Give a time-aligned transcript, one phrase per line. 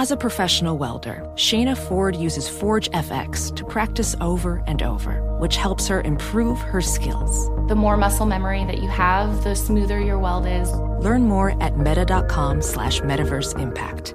[0.00, 5.56] As a professional welder, Shayna Ford uses Forge FX to practice over and over, which
[5.56, 7.50] helps her improve her skills.
[7.68, 10.72] The more muscle memory that you have, the smoother your weld is.
[11.04, 14.14] Learn more at meta.com slash metaverse impact.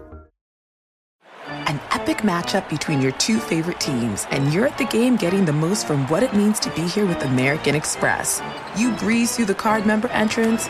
[1.46, 5.54] An epic matchup between your two favorite teams, and you're at the game getting the
[5.54, 8.42] most from what it means to be here with American Express.
[8.76, 10.68] You breeze through the card member entrance,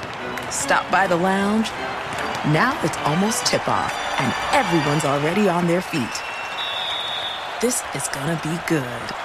[0.50, 1.70] stop by the lounge.
[2.52, 6.16] Now it's almost tip off, and everyone's already on their feet.
[7.62, 9.25] This is gonna be good.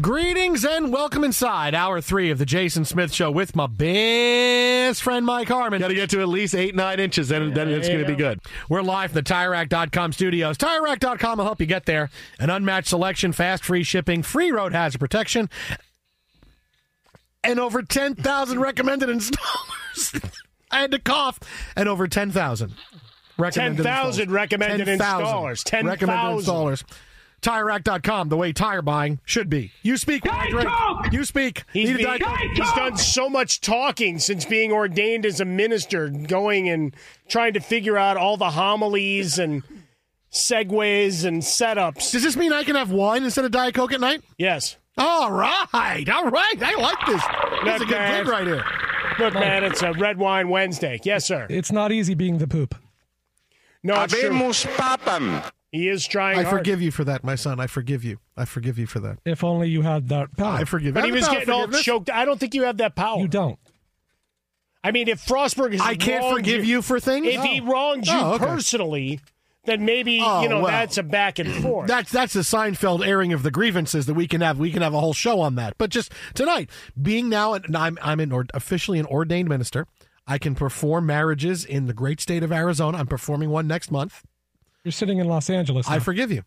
[0.00, 5.24] Greetings and welcome inside hour three of the Jason Smith Show with my best friend
[5.24, 5.78] Mike Harmon.
[5.78, 8.16] Got to get to at least eight, nine inches, then, then it's going to be
[8.16, 8.40] good.
[8.68, 10.58] We're live from the TireRack.com studios.
[10.58, 12.10] TireRack.com will help you get there.
[12.40, 15.48] An unmatched selection, fast, free shipping, free road hazard protection,
[17.44, 20.32] and over 10,000 recommended installers.
[20.72, 21.38] I had to cough.
[21.76, 22.72] And over 10,000
[23.38, 24.34] recommended 10,000 installers.
[24.34, 25.62] recommended 10,000 installers.
[25.62, 25.86] 10,000.
[25.86, 26.82] recommended installers.
[27.44, 29.70] TireRack.com, the way tire buying should be.
[29.82, 30.24] You speak.
[30.24, 31.12] when I drink.
[31.12, 31.64] You speak.
[31.74, 32.38] He's, Need a Diet Coke.
[32.54, 36.96] he's done so much talking since being ordained as a minister, going and
[37.28, 39.62] trying to figure out all the homilies and
[40.32, 42.12] segues and setups.
[42.12, 44.22] Does this mean I can have wine instead of Diet Coke at night?
[44.38, 44.78] Yes.
[44.96, 46.08] All right.
[46.08, 46.62] All right.
[46.62, 47.22] I like this.
[47.64, 48.24] This is a good bad.
[48.24, 48.64] gig right here.
[49.18, 50.98] Look, man, it's a red wine Wednesday.
[51.04, 51.46] Yes, sir.
[51.50, 52.74] It's not easy being the poop.
[53.82, 54.30] No, it's true.
[55.74, 56.38] He is trying.
[56.38, 56.58] I hard.
[56.58, 57.58] forgive you for that, my son.
[57.58, 58.20] I forgive you.
[58.36, 59.18] I forgive you for that.
[59.24, 60.58] If only you had that power.
[60.58, 60.94] I forgive.
[60.94, 62.08] But I he was getting all choked.
[62.10, 63.18] I don't think you have that power.
[63.18, 63.58] You don't.
[64.84, 67.26] I mean, if Frostberg is I can't forgive you for things?
[67.26, 67.64] If he Oh.
[67.64, 68.44] wronged you Oh, okay.
[68.46, 69.18] personally,
[69.64, 70.70] then maybe Oh, you know well.
[70.70, 71.88] that's a back and forth.
[71.88, 74.60] That's that's the Seinfeld airing of the grievances that we can have.
[74.60, 75.74] We can have a whole show on that.
[75.76, 76.70] But just tonight,
[77.02, 79.88] being now, an, I'm I'm an or, officially an ordained minister.
[80.24, 82.98] I can perform marriages in the great state of Arizona.
[82.98, 84.22] I'm performing one next month.
[84.84, 85.88] You're sitting in Los Angeles.
[85.88, 86.42] I forgive you.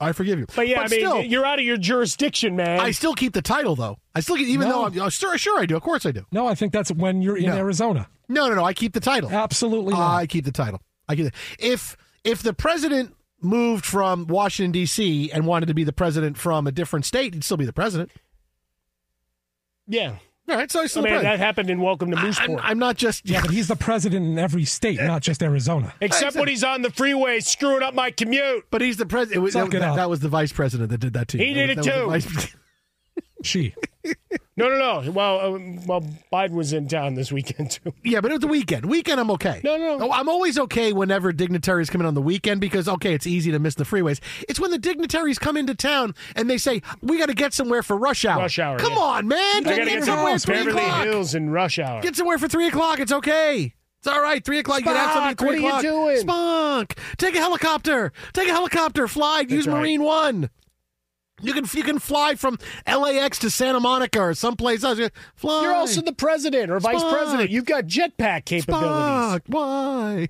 [0.00, 0.46] I forgive you.
[0.56, 2.80] but yeah, I mean, still, you're out of your jurisdiction, man.
[2.80, 3.98] I still keep the title though.
[4.14, 4.72] I still get, even No.
[4.72, 5.76] though I'm oh, sure, sure I do.
[5.76, 6.24] Of course I do.
[6.32, 7.56] no, I think that's when you're in No.
[7.56, 8.08] Arizona.
[8.28, 8.64] No, no, no.
[8.64, 9.30] I keep the title.
[9.30, 10.14] Absolutely not.
[10.16, 10.80] I keep the title.
[11.08, 11.34] I keep it.
[11.58, 15.30] If if the president moved from Washington D.C.
[15.30, 18.10] and wanted to be the president from a different state, he'd still be the president.
[19.86, 20.16] yeah.
[20.48, 22.60] All right, so he's I still mean, the that happened in Welcome to I'm, Mooseport.
[22.62, 25.94] I'm not just yeah, but he's the president in every state, not just Arizona.
[26.00, 28.66] Except when he's on the freeway screwing up my commute.
[28.70, 29.36] But he's the president.
[29.36, 31.44] It was, Suck that, that, that was the vice president that did that to you.
[31.46, 32.58] He That did was- it that was too.
[33.42, 33.74] She.
[34.56, 35.10] No, no, no.
[35.12, 36.02] Well, uh, well,
[36.32, 37.94] Biden was in town this weekend too.
[38.04, 38.84] yeah, but it was the weekend.
[38.84, 39.60] Weekend, I'm okay.
[39.64, 39.98] No, no.
[40.00, 43.50] Oh, I'm always okay whenever dignitaries come in on the weekend because okay, it's easy
[43.52, 44.20] to miss the freeways.
[44.48, 47.82] It's when the dignitaries come into town and they say we got to get somewhere
[47.82, 48.42] for rush hour.
[48.42, 48.98] Rush hour, Come yeah.
[48.98, 49.62] on, man.
[49.62, 51.04] Get get somewhere at three Beverly o'clock.
[51.04, 52.02] Hills in rush hour.
[52.02, 53.00] Get somewhere for three o'clock.
[53.00, 53.74] It's okay.
[54.00, 54.44] It's all right.
[54.44, 54.80] Three o'clock.
[54.80, 55.82] You can have something three what are you o'clock.
[55.82, 56.16] doing?
[56.18, 56.98] Spunk.
[57.18, 58.12] Take a helicopter.
[58.32, 59.06] Take a helicopter.
[59.08, 59.44] Fly.
[59.48, 59.78] Use right.
[59.78, 60.50] Marine One.
[61.42, 65.00] You can you can fly from LAX to Santa Monica or someplace else.
[65.34, 65.62] Fly.
[65.62, 67.50] You're also the president or vice president.
[67.50, 68.88] You've got jetpack capabilities.
[68.90, 69.40] Spock.
[69.48, 70.28] Why?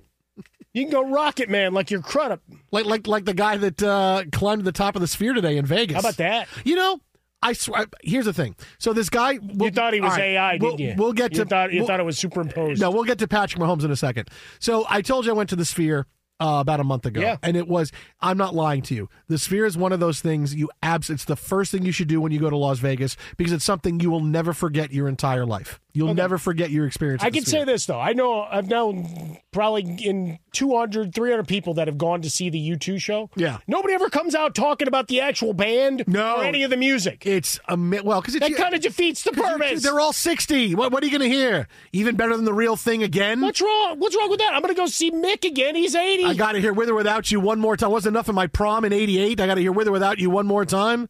[0.73, 2.41] You can go Rocket Man like your Crudup.
[2.71, 5.57] Like like like the guy that uh, climbed to the top of the sphere today
[5.57, 5.93] in Vegas.
[5.93, 6.47] How about that?
[6.63, 6.99] You know,
[7.43, 7.85] I swear.
[8.01, 8.55] Here's the thing.
[8.79, 10.95] So this guy, we'll, You thought he was right, AI, we'll, didn't you?
[10.97, 11.45] We'll get you to.
[11.45, 12.81] thought you we'll- thought it was superimposed.
[12.81, 14.29] No, we'll get to Patrick Mahomes in a second.
[14.59, 16.07] So I told you I went to the Sphere
[16.39, 17.37] uh, about a month ago, Yeah.
[17.43, 17.91] and it was.
[18.21, 19.09] I'm not lying to you.
[19.27, 21.09] The Sphere is one of those things you abs.
[21.09, 23.65] It's the first thing you should do when you go to Las Vegas because it's
[23.65, 25.79] something you will never forget your entire life.
[25.93, 27.23] You'll never forget your experience.
[27.23, 27.99] I can say this though.
[27.99, 32.57] I know I've known probably in 200, 300 people that have gone to see the
[32.71, 33.29] U2 show.
[33.35, 33.59] Yeah.
[33.67, 36.37] Nobody ever comes out talking about the actual band No.
[36.37, 37.25] or any of the music.
[37.27, 39.83] It's a well because That kind of defeats the purpose.
[39.83, 40.73] They're all 60.
[40.73, 41.67] What, what are you going to hear?
[41.91, 43.41] Even better than the real thing again?
[43.41, 43.99] What's wrong?
[43.99, 44.51] What's wrong with that?
[44.53, 45.75] I'm going to go see Mick again.
[45.75, 46.25] He's 80.
[46.25, 47.91] I got to hear With or Without You one more time.
[47.91, 49.39] Wasn't enough in my prom in 88.
[49.39, 51.07] I got to hear With or Without You one more time.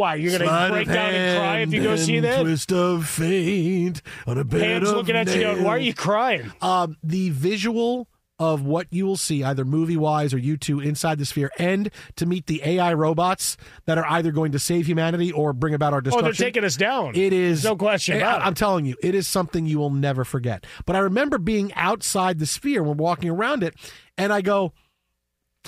[0.00, 0.14] Why?
[0.14, 2.40] You're going to Sleight break down and cry if you go see that?
[2.40, 5.92] Twist of fate on a bed Pam's of looking at you going, why are you
[5.92, 6.50] crying?
[6.62, 8.08] Um, the visual
[8.38, 11.90] of what you will see, either movie wise or you two inside the sphere, and
[12.16, 15.92] to meet the AI robots that are either going to save humanity or bring about
[15.92, 16.26] our destruction.
[16.26, 17.14] Oh, they're taking us down.
[17.14, 20.24] It is no question I- about I'm telling you, it is something you will never
[20.24, 20.64] forget.
[20.86, 23.74] But I remember being outside the sphere, we're walking around it,
[24.16, 24.72] and I go,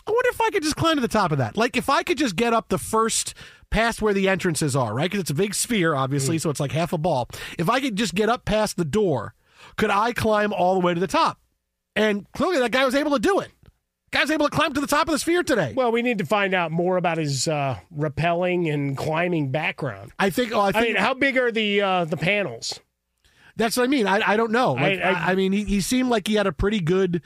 [0.07, 1.57] I wonder if I could just climb to the top of that.
[1.57, 3.35] Like if I could just get up the first
[3.71, 5.05] past where the entrances are, right?
[5.11, 7.29] Because it's a big sphere, obviously, so it's like half a ball.
[7.59, 9.35] If I could just get up past the door,
[9.77, 11.39] could I climb all the way to the top?
[11.95, 13.51] And clearly, that guy was able to do it.
[14.11, 15.73] Guy's able to climb to the top of the sphere today.
[15.75, 20.13] Well, we need to find out more about his uh, rappelling and climbing background.
[20.19, 20.53] I think.
[20.53, 22.81] Oh, I I mean, how big are the uh, the panels?
[23.57, 24.07] That's what I mean.
[24.07, 24.73] I, I don't know.
[24.73, 27.23] Like, I- I, I- I, mean, he, he seemed like he had a pretty good,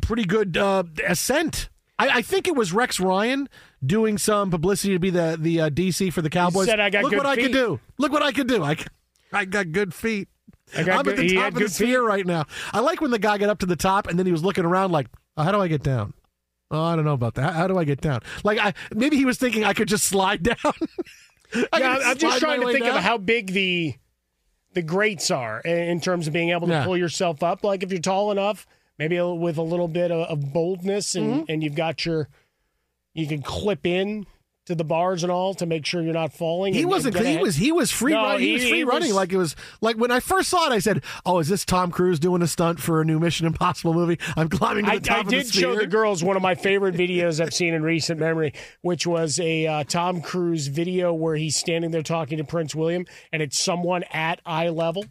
[0.00, 1.68] pretty good uh, ascent.
[1.98, 3.48] I, I think it was Rex Ryan
[3.84, 6.66] doing some publicity to be the the uh, DC for the Cowboys.
[6.66, 7.78] said, "I got Look what I could do.
[7.98, 8.62] Look what I could do.
[8.64, 8.76] I,
[9.32, 10.28] I got good feet.
[10.76, 11.70] I got I'm good- at the top of the feet.
[11.72, 12.46] sphere right now.
[12.72, 14.64] I like when the guy got up to the top and then he was looking
[14.64, 15.06] around like,
[15.36, 16.14] oh, how do I get down?
[16.70, 17.52] Oh, I don't know about that.
[17.54, 18.20] How, do I get down?
[18.42, 20.56] Like, I maybe he was thinking I could just slide down.
[21.72, 22.96] I yeah, I'm just trying to think down.
[22.96, 23.94] of how big the
[24.72, 26.84] the grates are in in terms of being able to Yeah.
[26.84, 27.62] pull yourself up.
[27.62, 28.66] Like if you're tall enough,
[28.98, 31.42] maybe a- with a little bit of, of boldness, and Mm-hmm.
[31.48, 32.28] and you've got your
[33.14, 34.26] you can clip in
[34.66, 36.72] to the bars and all to make sure you're not falling.
[36.72, 37.14] He and- wasn't.
[37.16, 37.54] and He was.
[37.56, 38.12] He was free.
[38.14, 39.08] No, run, he, he- was free he running.
[39.08, 39.56] was- like it was.
[39.82, 42.46] Like when I first saw it, I said, "Oh, is this Tom Cruise doing a
[42.46, 45.26] stunt for a new Mission Impossible movie?" I'm climbing to the I, top I of
[45.26, 48.54] the did show the girls one of my favorite videos I've seen in recent memory,
[48.80, 53.04] which was a uh, Tom Cruise video where he's standing there talking to Prince William,
[53.32, 55.04] and it's someone at eye level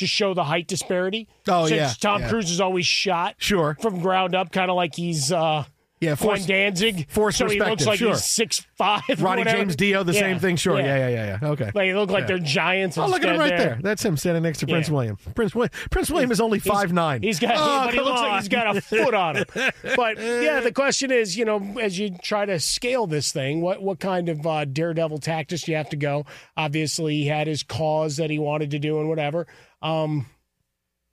[0.00, 1.28] to show the height disparity.
[1.48, 2.28] Oh, Since yeah, Tom yeah.
[2.28, 3.76] Cruise is always shot Sure.
[3.80, 5.64] from ground up, kind of like he's uh,
[6.00, 7.08] Yeah, Glenn force- Danzig.
[7.10, 8.10] forced so he looks like sure.
[8.10, 9.02] he's six five.
[9.18, 10.56] Ronnie James Dio, the same thing.
[10.56, 10.78] Sure.
[10.80, 10.96] Yeah.
[10.96, 11.08] Yeah.
[11.08, 11.38] Yeah.
[11.42, 11.48] Yeah.
[11.50, 11.64] Okay.
[11.66, 12.96] Like they look like they're giants.
[12.96, 13.78] Oh, look at him right there.
[13.82, 15.16] That's him standing next to Prince William.
[15.34, 15.70] Prince William.
[15.90, 17.22] Prince William is only five nine.
[17.22, 19.44] He's got, Oh, but he looks like he's got a foot on him.
[19.96, 23.82] But yeah, the question is, you know, as you try to scale this thing, what
[23.82, 26.24] what kind of uh, daredevil tactics do you have to go?
[26.56, 29.46] Obviously, he had his cause that he wanted to do and whatever.
[29.82, 30.26] Um,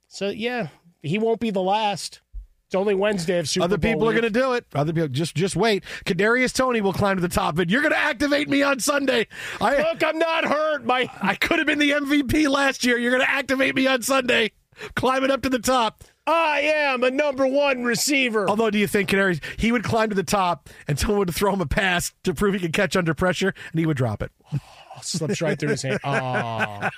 [0.08, 0.68] so yeah,
[1.02, 2.22] he won't be the last.
[2.68, 4.66] It's only Wednesday of Super Other Bowl people are going to do it.
[4.76, 5.86] Other people, just just wait.
[6.06, 9.28] Kadarius Toney will climb to the top, and you're going to activate me on Sunday.
[9.62, 10.86] I Look, I'm not hurt.
[10.86, 12.98] My I could have been the MVP last year.
[12.98, 14.52] You're going to activate me on Sunday,
[14.96, 16.04] climbing up to the top.
[16.26, 18.50] I am a number one receiver.
[18.50, 21.54] Although, do you think Kadarius he would climb to the top and someone would throw
[21.54, 24.32] him a pass to prove he could catch under pressure, and he would drop it?
[25.02, 26.00] Slips right through his hand.
[26.04, 26.90] Aw.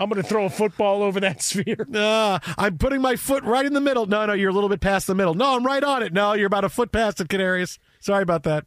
[0.00, 1.86] I'm going to throw a football over that sphere.
[1.94, 4.06] Uh, I'm putting my foot right in the middle.
[4.06, 5.34] No, no, you're a little bit past the middle.
[5.34, 6.12] No, I'm right on it.
[6.12, 7.78] No, you're about a foot past it, Kadarius.
[8.00, 8.64] Sorry about that.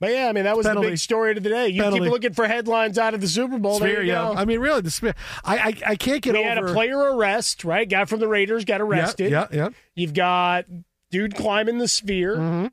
[0.00, 0.86] But yeah, I mean that was Penalty.
[0.86, 1.68] the big story of the day.
[1.68, 2.04] You Penalty.
[2.04, 3.76] keep looking for headlines out of the Super Bowl.
[3.76, 4.32] Sphere, there you yeah.
[4.32, 4.34] go.
[4.34, 5.14] I mean, really, the sphere.
[5.44, 6.48] I, I, I can't get we over.
[6.48, 7.86] had a player arrest, right?
[7.86, 9.30] Guy from the Raiders got Yeah, arrested.
[9.30, 9.68] yeah, yeah.
[9.94, 10.64] You've got
[11.10, 12.36] dude climbing the sphere.
[12.36, 12.66] Mm-hmm.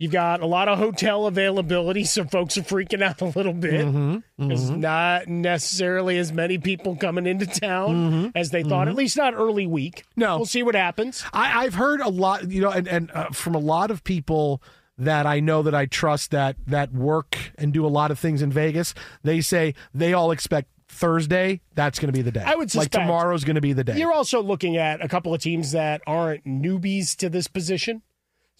[0.00, 3.84] You've got a lot of hotel availability, so folks are freaking out a little bit.
[3.84, 4.48] Mm-hmm.
[4.48, 8.88] There's not necessarily as many people coming into town as they thought.
[8.88, 9.96] At least not early week.
[9.96, 10.20] Mm-hmm.
[10.22, 10.36] No.
[10.38, 11.22] we'll see what happens.
[11.34, 14.62] I, I've heard a lot, you know, and, and uh, from a lot of people
[14.96, 18.40] that I know that I trust that that work and do a lot of things
[18.40, 18.94] in Vegas.
[19.22, 21.60] They say they all expect Thursday.
[21.74, 22.44] That's going to be the day.
[22.44, 23.98] I would like tomorrow's going to be the day.
[23.98, 28.00] You're also looking at a couple of teams that aren't newbies to this position.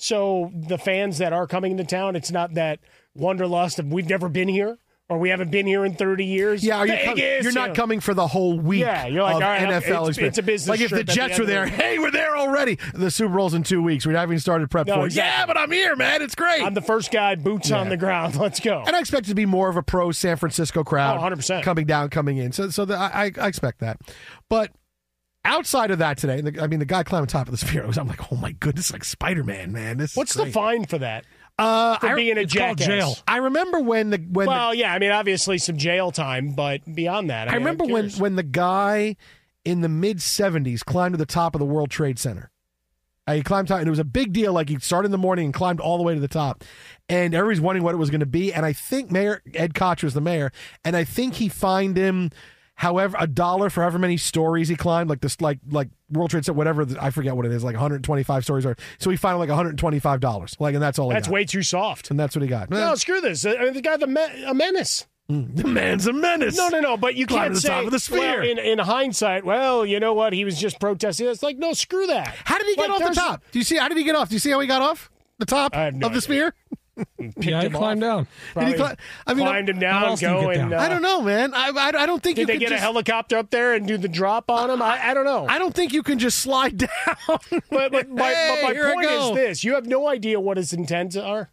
[0.02, 2.80] So the fans that are coming into town, it's not that
[3.14, 4.78] wanderlust of we've never been here
[5.10, 6.64] or we haven't been here in 30 years.
[6.64, 9.42] Yeah, are you com- you're not coming for the whole week Yeah, you're like, of
[9.42, 10.18] all right, NFL it's- experience.
[10.18, 12.36] it's a business Like if the at the Jets were the there, hey, we're there
[12.36, 12.78] already.
[12.94, 14.06] The Super Bowl's in two weeks.
[14.06, 15.06] We haven't even started prep No, for it.
[15.06, 15.40] exactly.
[15.40, 16.22] Yeah, but I'm here, man.
[16.22, 16.62] It's great.
[16.62, 18.36] I'm the first guy, boots on the ground.
[18.40, 18.84] Let's go.
[18.86, 21.62] and I expect it to be more of a pro San Francisco crowd Oh, 100%.
[21.62, 22.52] coming down, coming in.
[22.52, 23.98] So, so the, I I expect that.
[24.48, 24.70] But
[25.44, 27.86] outside of that today, the, I mean, the guy climbing top of the sphere, I
[27.86, 29.98] was, I'm like, oh my goodness, like Spider Man, man.
[29.98, 31.24] This What's the fine for that?
[31.58, 32.86] Uh, For I, being a jackass.
[32.86, 33.16] jail.
[33.28, 36.80] I remember when the when the, Well, yeah, I mean, obviously some jail time, but
[36.94, 39.16] beyond that, I, I mean, remember when when the guy
[39.64, 42.50] in the mid '70s climbed to the top of the World Trade Center.
[43.26, 44.54] Uh, he climbed top, and it was a big deal.
[44.54, 46.64] Like he started in the morning and climbed all the way to the top,
[47.10, 48.54] and everybody's wondering what it was going to be.
[48.54, 52.30] And I think Mayor Ed Koch was the mayor, and I think he fined him,
[52.80, 56.46] however, a dollar for however many stories he climbed, like this, like like World Trade
[56.46, 56.86] Center, whatever.
[56.98, 60.56] I forget what it is, like 125 stories, or so he fined like 125 dollars,
[60.58, 61.10] like, and that's all.
[61.10, 61.34] that's got.
[61.34, 62.10] way too soft.
[62.10, 62.70] and that's what he got.
[62.70, 63.44] No, screw this.
[63.44, 65.06] I mean, the guy, the me- a menace.
[65.30, 65.54] Mm.
[65.54, 66.56] the man's a menace.
[66.56, 66.96] No, no, no.
[66.96, 68.40] But you Climb can't the say top of the sphere.
[68.40, 69.44] well, in, in hindsight.
[69.44, 70.32] Well, you know what?
[70.32, 71.28] He was just protesting.
[71.28, 72.34] It's like no, screw that.
[72.44, 73.42] How did he get Like, off the top?
[73.52, 73.76] Do you see?
[73.76, 74.28] How did he get off?
[74.30, 75.08] Do you see how he got off
[75.38, 76.20] the top no of the idea.
[76.20, 76.54] sphere?
[77.18, 78.26] Yeah, he him climbed down.
[78.58, 78.94] Did he cli-
[79.26, 80.64] I mean, climbed him down, else do you get go down?
[80.64, 80.74] and.
[80.74, 81.54] Uh, I don't know, man.
[81.54, 83.74] I, I, I don't think Did you they can get just, a helicopter up there
[83.74, 84.82] and do the drop on him?
[84.82, 85.46] I, I don't know.
[85.48, 86.88] I don't think you can just slide down.
[87.70, 90.72] But, but my, Hey, but my point is this: you have no idea what his
[90.72, 91.50] intents are.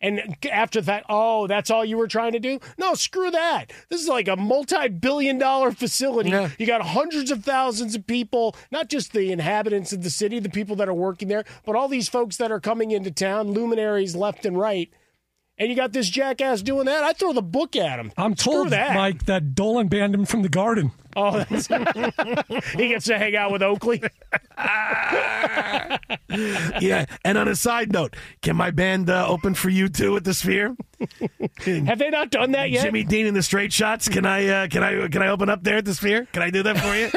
[0.00, 2.58] And after that, oh, that's all you were trying to do?
[2.78, 3.66] No, screw that.
[3.90, 6.30] This is like a multi-billion-dollar facility.
[6.30, 6.48] Yeah.
[6.58, 10.48] You got hundreds of thousands of people, not just the inhabitants of the city, the
[10.48, 14.16] people that are working there, but all these folks that are coming into town, luminaries
[14.16, 14.90] left and right.
[15.60, 17.04] And you got this jackass doing that.
[17.04, 18.12] I throw the book at him.
[18.16, 18.94] I'm Screw told, that.
[18.94, 20.90] Mike, that Dolan banned him from the garden.
[21.14, 21.66] Oh, that's
[22.72, 24.02] he gets to hang out with Oakley.
[26.80, 27.04] yeah.
[27.26, 30.32] And on a side note, can my band uh, open for you too at the
[30.32, 30.74] Sphere?
[31.66, 32.84] Have they not done that yet?
[32.84, 34.08] Jimmy Dean and the Straight Shots.
[34.08, 34.46] Can I?
[34.46, 35.08] Uh, can I?
[35.08, 36.26] Can I open up there at the Sphere?
[36.32, 37.10] Can I do that for you?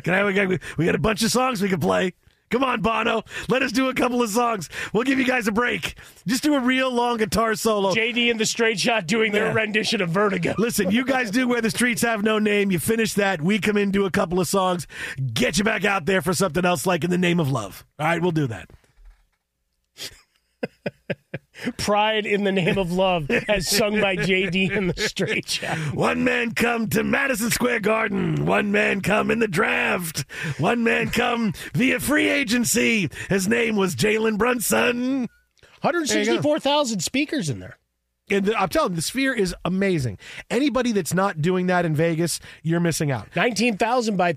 [0.00, 0.24] can I?
[0.24, 2.14] We got, we got a bunch of songs we can play.
[2.52, 3.24] Come on, Bono.
[3.48, 4.68] Let us do a couple of songs.
[4.92, 5.94] We'll give you guys a break.
[6.26, 7.92] Just do a real long guitar solo.
[7.94, 9.54] JD and the Straight Shot doing their Yeah.
[9.54, 10.54] rendition of Vertigo.
[10.58, 12.70] Listen, you guys do where the streets have no name.
[12.70, 13.40] You finish that.
[13.40, 14.86] We come in, do a couple of songs,
[15.32, 17.86] get you back out there for something else like In the Name of Love.
[17.98, 18.68] All right, we'll do that.
[21.76, 25.76] Pride in the Name of Love, as sung by JD in the Straight Shot.
[25.94, 28.44] One man come to Madison Square Garden.
[28.46, 30.24] One man come in the draft.
[30.58, 33.08] One man come via free agency.
[33.28, 35.28] His name was Jalen Brunson.
[35.82, 37.76] 164,000 speakers in there.
[38.30, 40.18] And the- I'm telling you, the Sphere is amazing.
[40.48, 43.28] Anybody that's not doing that in Vegas, you're missing out.
[43.34, 44.32] 19,000 by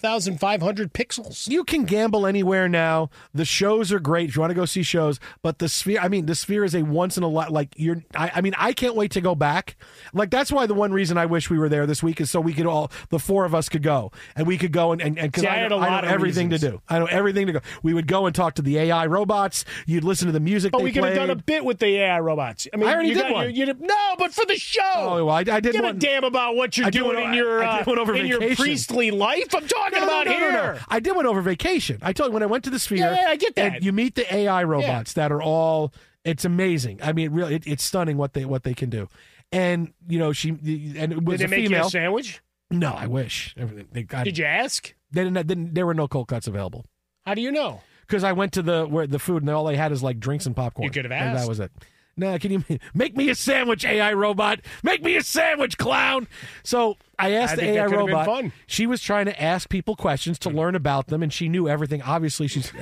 [0.00, 1.48] 13,500 pixels.
[1.48, 3.10] You can gamble anywhere now.
[3.34, 5.20] The shows are great if you want to go see shows.
[5.42, 7.52] But the Sphere, I mean, the Sphere is a once in a lot.
[7.52, 9.76] Like you're, I, I mean, I can't wait to go back.
[10.12, 12.40] Like that's why the one reason I wish we were there this week is so
[12.40, 15.18] we could all, the four of us could go and we could go and and
[15.18, 16.80] and because See, I, I had know, a I know of everything to do.
[16.88, 17.60] I know everything to go.
[17.82, 19.64] We would go and talk to the AI robots.
[19.86, 20.72] You'd listen to the music.
[20.72, 22.66] But they we could have done a bit with the AI robots.
[22.72, 23.54] I mean, I already you did got, one.
[23.54, 24.80] You, you no, but for the show.
[24.96, 27.28] Oh, well, I- I did Give one- a damn about what you're I doing one-
[27.28, 27.82] in your uh,
[28.14, 29.54] in your priestly life.
[29.54, 30.52] I'm talking No, no, about no, here.
[30.52, 30.78] no.
[30.88, 31.98] I did one over vacation.
[32.02, 32.98] I told you when I went to the Sphere.
[32.98, 33.74] Yeah, yeah, I get that.
[33.76, 35.92] and you meet the AI robots that are all.
[36.24, 37.00] It's amazing.
[37.02, 39.08] I mean, really, it, it's stunning what they what they can do.
[39.52, 41.80] And you know, she and it was Did they a make female.
[41.82, 42.40] you a sandwich?
[42.70, 43.54] no, I wish.
[43.58, 44.94] Everything- They, got, Did you ask?
[45.10, 45.74] They didn't, didn't.
[45.74, 46.84] There were no cold cuts available
[47.26, 47.80] How do you know?
[48.06, 50.46] because I went to the where the food and all they had is like drinks
[50.46, 50.84] and popcorn.
[50.84, 51.42] You could have And asked.
[51.42, 51.72] that was it.
[52.16, 52.64] No, can you
[52.94, 54.60] make me a sandwich, AI robot?
[54.82, 56.28] Make me a sandwich, clown.
[56.62, 58.44] So I asked I the AI could have been robot.
[58.66, 62.02] She was trying to ask people questions to learn about them, and she knew everything.
[62.02, 62.72] Obviously, she's,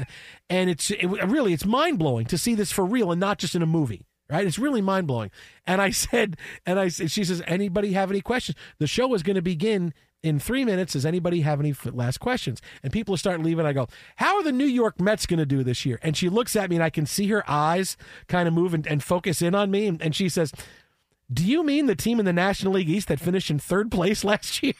[0.50, 3.54] and it's it, really it's mind blowing to see this for real and not just
[3.54, 4.02] in a movie.
[4.30, 4.46] Right?
[4.46, 5.30] It's really mind blowing.
[5.66, 8.56] And I said, and I said, she says, anybody have any questions?
[8.78, 10.92] The show is going to begin in three minutes.
[10.94, 12.60] Does anybody have any last questions?
[12.82, 13.64] And people are starting leaving.
[13.66, 15.98] I go, how are the New York Mets going to do this year?
[16.02, 18.86] And she looks at me, and I can see her eyes kind of move and,
[18.86, 19.86] and focus in on me.
[19.86, 20.52] And, and she says,
[21.32, 24.24] "Do you mean the team in the National League East that finished in third place
[24.24, 24.74] last year?"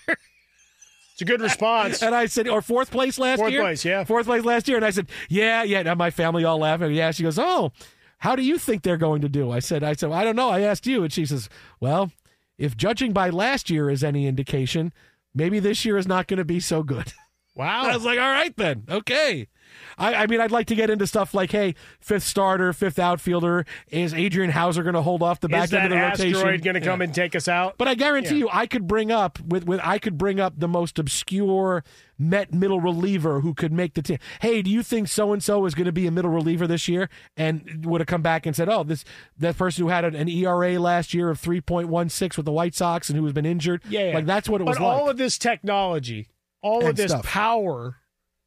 [1.18, 2.00] It's a good response.
[2.00, 3.60] And I said, or fourth place last Fourth year?
[3.62, 4.04] place, yeah.
[4.04, 4.76] Fourth place last year.
[4.76, 5.80] And I said, yeah, yeah.
[5.80, 6.92] And my family all laughing.
[6.92, 7.10] Yeah.
[7.10, 7.72] She goes, oh,
[8.18, 9.50] how do you think they're going to do?
[9.50, 10.50] I said, I said, I don't know.
[10.50, 11.04] I asked you.
[11.04, 11.48] And she says,
[11.80, 12.10] well,
[12.56, 14.92] if judging by last year is any indication,
[15.34, 17.12] maybe this year is not going to be so good.
[17.54, 17.84] wow.
[17.84, 19.48] I was like, all right then, okay.
[19.96, 23.66] I, I mean, I'd like to get into stuff like, hey, fifth starter, fifth outfielder,
[23.90, 26.26] is Adrian Houser going to hold off the back Is end of the rotation?
[26.30, 27.04] Is Asteroid going to come Yeah.
[27.04, 27.76] and take us out?
[27.78, 28.38] But I guarantee Yeah.
[28.40, 31.84] you, I could bring up with, with I could bring up the most obscure
[32.20, 34.18] Met middle reliever who could make the team.
[34.40, 36.88] Hey, do you think so and so is going to be a middle reliever this
[36.88, 37.08] year?
[37.36, 39.04] And would have come back and said, oh, this
[39.38, 42.44] that person who had an, an ERA last year of three point one six with
[42.44, 43.82] the White Sox and who has been injured.
[43.88, 44.14] yeah, yeah.
[44.16, 45.10] like that's what it but was all like.
[45.12, 46.26] of this technology,
[46.60, 47.24] all of this stuff.
[47.24, 47.98] power,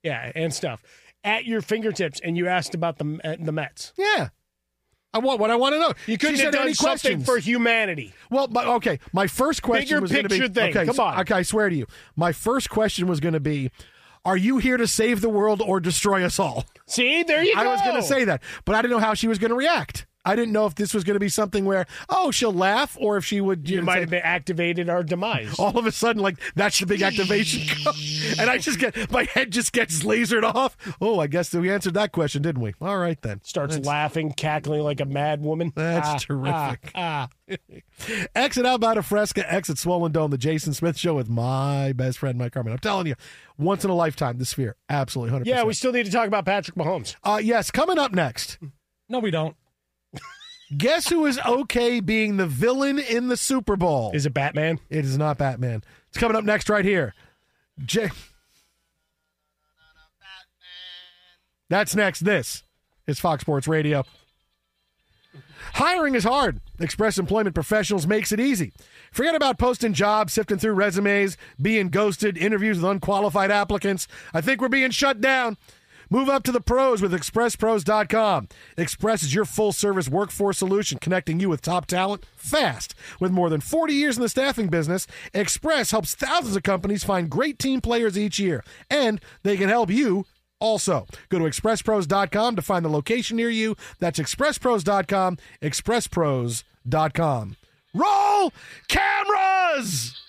[0.03, 0.83] yeah, and stuff
[1.23, 2.19] at your fingertips.
[2.23, 3.93] And you asked about the uh, the Mets.
[3.97, 4.29] yeah,
[5.13, 5.93] I want what I want to know.
[6.07, 8.13] You couldn't she have done any something questions for humanity.
[8.29, 8.99] Well, but okay.
[9.13, 10.77] My first question Bigger was going to be picture thing.
[10.77, 10.85] okay.
[10.85, 11.19] Come on.
[11.21, 11.85] okay, I swear to you,
[12.15, 13.71] my first question was going to be,
[14.23, 17.61] "Are you here to save the world or destroy us all?" See, there you go.
[17.61, 19.55] I was going to say that, but I didn't know how she was going to
[19.55, 20.05] react.
[20.23, 23.17] I didn't know if this was going to be something where, oh, she'll laugh, or
[23.17, 23.67] if she would.
[23.69, 25.57] You know, might say- have been activated our demise.
[25.57, 27.95] all of a sudden, like that's the big activation, code.
[28.39, 30.77] and I just get my head just gets lasered off.
[31.01, 32.73] Oh, I guess we answered that question, didn't we?
[32.81, 33.41] All right then.
[33.43, 35.73] Starts That's- laughing, cackling like a mad woman.
[35.75, 36.91] That's Ah, terrific.
[36.95, 37.57] ah, ah.
[38.35, 42.37] Exit Outbound of Fresca, exit Swollen Dome, the Jason Smith Show with my best friend
[42.37, 42.73] Mike Harmon.
[42.73, 43.15] I'm telling you,
[43.57, 45.47] once in a lifetime, the Sphere, absolutely hundred.
[45.47, 47.15] Yeah, we still need to talk about Patrick Mahomes.
[47.23, 48.57] Uh, yes, coming up next.
[49.09, 49.55] No, we don't.
[50.77, 54.11] Guess who is okay being the villain in the Super Bowl?
[54.13, 54.79] Is it Batman?
[54.89, 55.83] It is not Batman.
[56.09, 57.13] It's coming up next right here.
[57.85, 58.09] J-
[61.69, 62.21] That's next.
[62.21, 62.63] This
[63.07, 64.03] is Fox Sports Radio.
[65.73, 66.59] Hiring is hard.
[66.79, 68.73] Express Employment Professionals makes it easy.
[69.11, 74.07] Forget about posting jobs, sifting through resumes, being ghosted, interviews with unqualified applicants.
[74.33, 75.57] I think we're being shut down.
[76.11, 78.49] Move up to the pros with expresspros.com.
[78.75, 82.93] Express is your full service workforce solution, connecting you with top talent fast.
[83.21, 87.29] With more than 40 years in the staffing business, Express helps thousands of companies find
[87.29, 90.25] great team players each year, and they can help you
[90.59, 91.07] also.
[91.29, 93.77] Go to expresspros.com to find the location near you.
[93.99, 97.55] That's expresspros.com, expresspros.com.
[97.93, 98.53] Roll
[98.89, 100.21] cameras!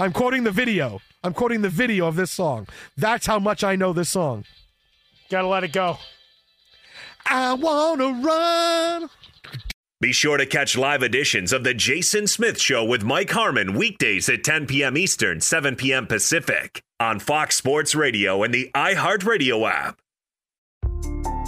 [0.00, 1.00] I'm quoting the video.
[1.22, 2.66] I'm quoting the video of this song.
[2.96, 4.44] That's how much I know this song.
[5.30, 5.96] Gotta let it go.
[7.24, 9.08] I want to run.
[10.00, 14.28] Be sure to catch live editions of The Jason Smith Show with Mike Harmon weekdays
[14.28, 14.96] at 10 p.m.
[14.96, 16.06] Eastern, 7 p.m.
[16.06, 20.00] Pacific on Fox Sports Radio and the iHeartRadio app.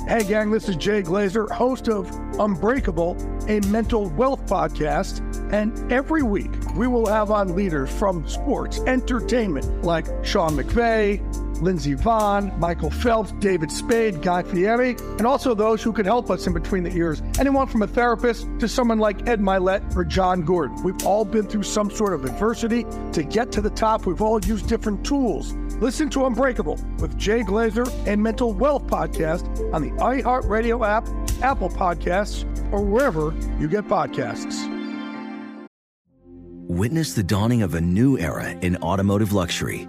[0.07, 3.17] Hey, gang, this is Jay Glazer, host of Unbreakable,
[3.49, 5.23] a mental wealth podcast.
[5.53, 11.21] And every week, we will have on leaders from sports, entertainment, like Sean McVay,
[11.63, 16.47] Lindsey Vonn, Michael Phelps, David Spade, Guy Fieri, and also those who can help us
[16.47, 17.23] in between the ears.
[17.39, 20.83] Anyone from a therapist to someone like Ed Mylett or Jon Gordon.
[20.83, 22.85] We've all been through some sort of adversity.
[23.13, 25.53] To get to the top, we've all used different tools.
[25.81, 31.09] Listen to Unbreakable with Jay Glazer and Mental Wealth Podcast on the iHeartRadio app,
[31.43, 34.69] Apple Podcasts, or wherever you get podcasts.
[36.69, 39.89] Witness the dawning of a new era in automotive luxury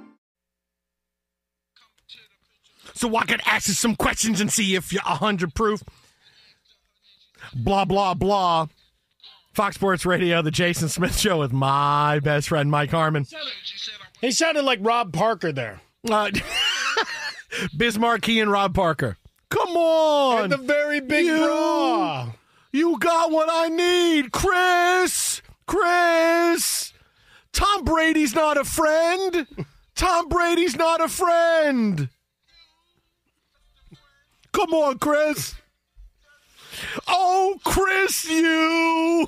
[3.01, 5.81] So I could ask you some questions and see if you're 100 proof.
[7.55, 8.67] Blah, blah, blah.
[9.53, 13.25] Fox Sports Radio, the Jason Smith Show with my best friend, Mike Harmon.
[14.21, 15.81] He sounded like Rob Parker there.
[16.07, 16.29] Uh,
[17.75, 19.17] Bismarck and Rob Parker.
[19.49, 20.43] Come on.
[20.43, 22.33] And the very big You- draw.
[22.71, 25.41] You got what I need, Chris.
[25.65, 26.93] Chris!
[27.51, 29.47] Tom Brady's not a friend.
[29.95, 32.07] Tom Brady's not a friend.
[34.51, 35.55] Come on, Chris.
[37.07, 39.27] Oh, Chris, you.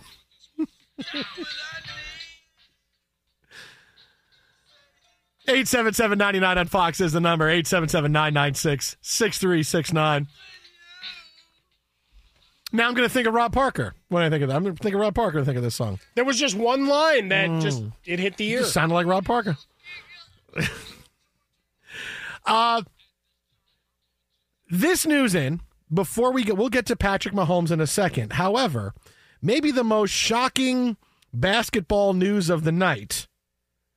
[5.47, 7.49] Eight seven seven ninety nine on Fox is the number.
[7.49, 10.27] Eight seven seven nine nine six six three six nine.
[12.71, 14.55] Now I'm going to think of Rob Parker when I think of that.
[14.55, 15.99] I'm going to think of Rob Parker and think of this song.
[16.15, 18.59] There was just one line that just it hit the ear.
[18.61, 19.57] Just sounded like Rob Parker.
[22.45, 22.81] uh,
[24.79, 25.61] this news in
[25.93, 28.33] before we get, we'll get to Patrick Mahomes in a second.
[28.33, 28.93] However,
[29.41, 30.97] maybe the most shocking
[31.33, 33.27] basketball news of the night: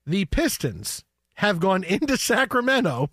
[0.07, 1.05] the Pistons
[1.37, 3.11] have gone into Sacramento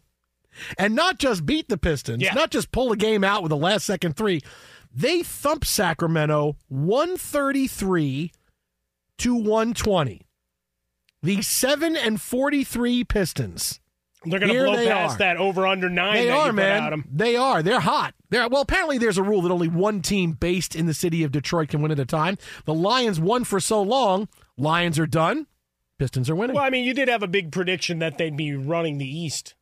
[0.78, 2.34] and not just beat the Pistons, Yeah.
[2.34, 4.42] not just pull a game out with a last second three.
[4.96, 8.32] They thumped Sacramento 133
[9.18, 10.22] to 120.
[11.24, 13.80] The 7 and 43 Pistons.
[14.26, 15.18] They're going to blow they past are.
[15.20, 16.16] that over under nine.
[16.16, 16.82] They that you are, put man.
[16.84, 17.06] out 'em.
[17.12, 17.62] They are.
[17.62, 18.14] They're hot.
[18.30, 18.62] They're well.
[18.62, 21.82] Apparently, there's a rule that only one team based in the city of Detroit can
[21.82, 22.38] win at a time.
[22.66, 24.28] The Lions won for so long.
[24.58, 25.48] Lions are done.
[26.00, 26.56] Pistons are winning.
[26.56, 29.56] Well, I mean, you did have a big prediction that they'd be running the East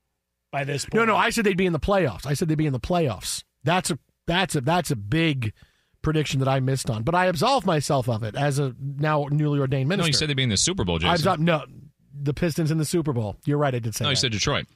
[0.51, 0.95] by this point.
[0.95, 1.15] No, no.
[1.17, 2.25] I said they'd be in the playoffs.
[2.25, 3.43] I said they'd be in the playoffs.
[3.63, 5.53] That's a that's a that's a big
[6.01, 7.03] prediction that I missed on.
[7.03, 10.03] But I absolved myself of it as a now newly ordained minister.
[10.03, 11.13] No, you said they'd be in the Super Bowl, I Jason.
[11.13, 11.65] absolved, no,
[12.13, 13.37] the Pistons in the Super Bowl.
[13.45, 13.73] You're right.
[13.73, 14.11] I did say no, that.
[14.11, 14.67] you said Detroit.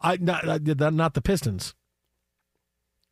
[0.00, 0.44] I not,
[0.94, 1.74] not the Pistons.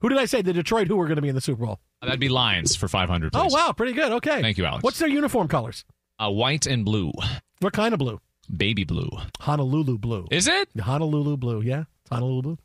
[0.00, 0.42] Who did I say?
[0.42, 1.80] The Detroit who were going to be in the Super Bowl?
[2.02, 4.12] That'd be Lions for 500, Oh wow, pretty good.
[4.12, 4.40] Okay.
[4.40, 4.82] Thank you, Alex.
[4.82, 5.84] What's their uniform colors?
[6.18, 7.12] Uh, white and blue.
[7.60, 8.20] What kind of blue?
[8.54, 9.10] Baby blue.
[9.40, 10.26] Honolulu blue.
[10.30, 10.68] Is it?
[10.80, 11.84] Honolulu blue, yeah.
[12.10, 12.58] Honolulu blue.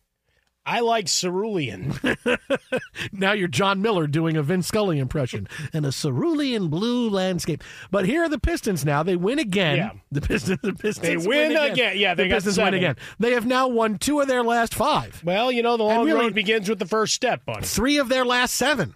[0.65, 1.93] I like cerulean.
[3.11, 7.63] Now you're Jon Miller doing a Vince Scully impression and a cerulean blue landscape.
[7.91, 9.03] But here are the Pistons now.
[9.03, 9.77] They win again.
[9.77, 9.91] Yeah.
[10.11, 11.97] The Pistons the Pistons They win again.
[11.97, 12.95] Yeah, they the Pistons win again.
[13.19, 15.21] They have now won two of their last five.
[15.23, 17.65] well, you know, the long really- road begins with the first step, buddy.
[17.65, 18.95] Three of their last seven.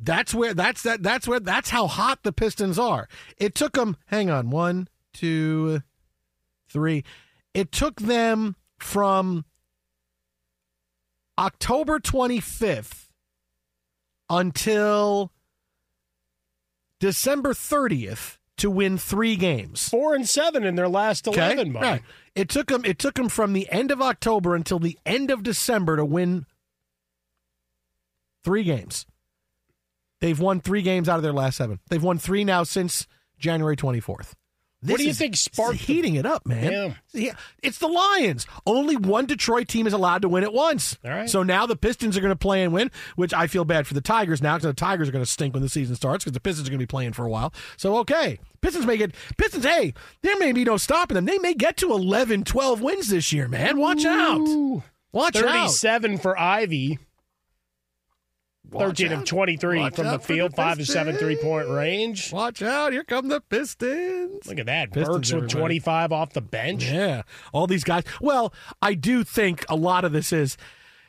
[0.00, 3.08] That's where that's that that's where that's how hot the Pistons are.
[3.38, 5.82] It took them hang on, one, two,
[6.68, 7.04] three.
[7.54, 9.44] It took them from
[11.38, 13.08] October 25th
[14.30, 15.32] until
[17.00, 19.88] December 30th to win three games.
[19.88, 21.86] Four and seven in their last eleven, buddy.
[21.86, 22.02] Right.
[22.34, 22.84] It took them.
[22.84, 26.46] It took them from the end of October until the end of December to win
[28.44, 29.06] three games.
[30.20, 31.80] They've won three games out of their last seven.
[31.90, 33.06] They've won three now since
[33.38, 34.34] January twenty fourth.
[34.86, 36.96] What do you think sparked heating it up, man?
[37.12, 38.46] Yeah, it's the Lions.
[38.66, 40.98] Only one Detroit team is allowed to win at once.
[41.04, 41.30] All right.
[41.30, 43.94] So now the Pistons are going to play and win, which I feel bad for
[43.94, 46.34] the Tigers now because the Tigers are going to stink when the season starts because
[46.34, 47.52] the Pistons are going to be playing for a while.
[47.76, 49.14] So okay, Pistons make it.
[49.36, 51.24] Pistons, hey, there may be no stopping them.
[51.24, 53.78] They may get to 11, 12 wins this year, man.
[53.78, 54.82] Watch out.
[55.12, 55.44] Watch out.
[55.44, 56.98] Thirty-seven for Ivey.
[58.74, 59.18] Watch Thirteen out.
[59.20, 62.32] of twenty-three Watch from the out the field, five to seven three-point range.
[62.32, 62.92] Watch out.
[62.92, 64.46] Here come the Pistons.
[64.46, 65.60] Look at that, Pistons, Burks with everybody.
[65.60, 66.84] twenty-five off the bench.
[66.90, 68.02] Yeah, all these guys.
[68.20, 70.56] Well, I do think a lot of this is,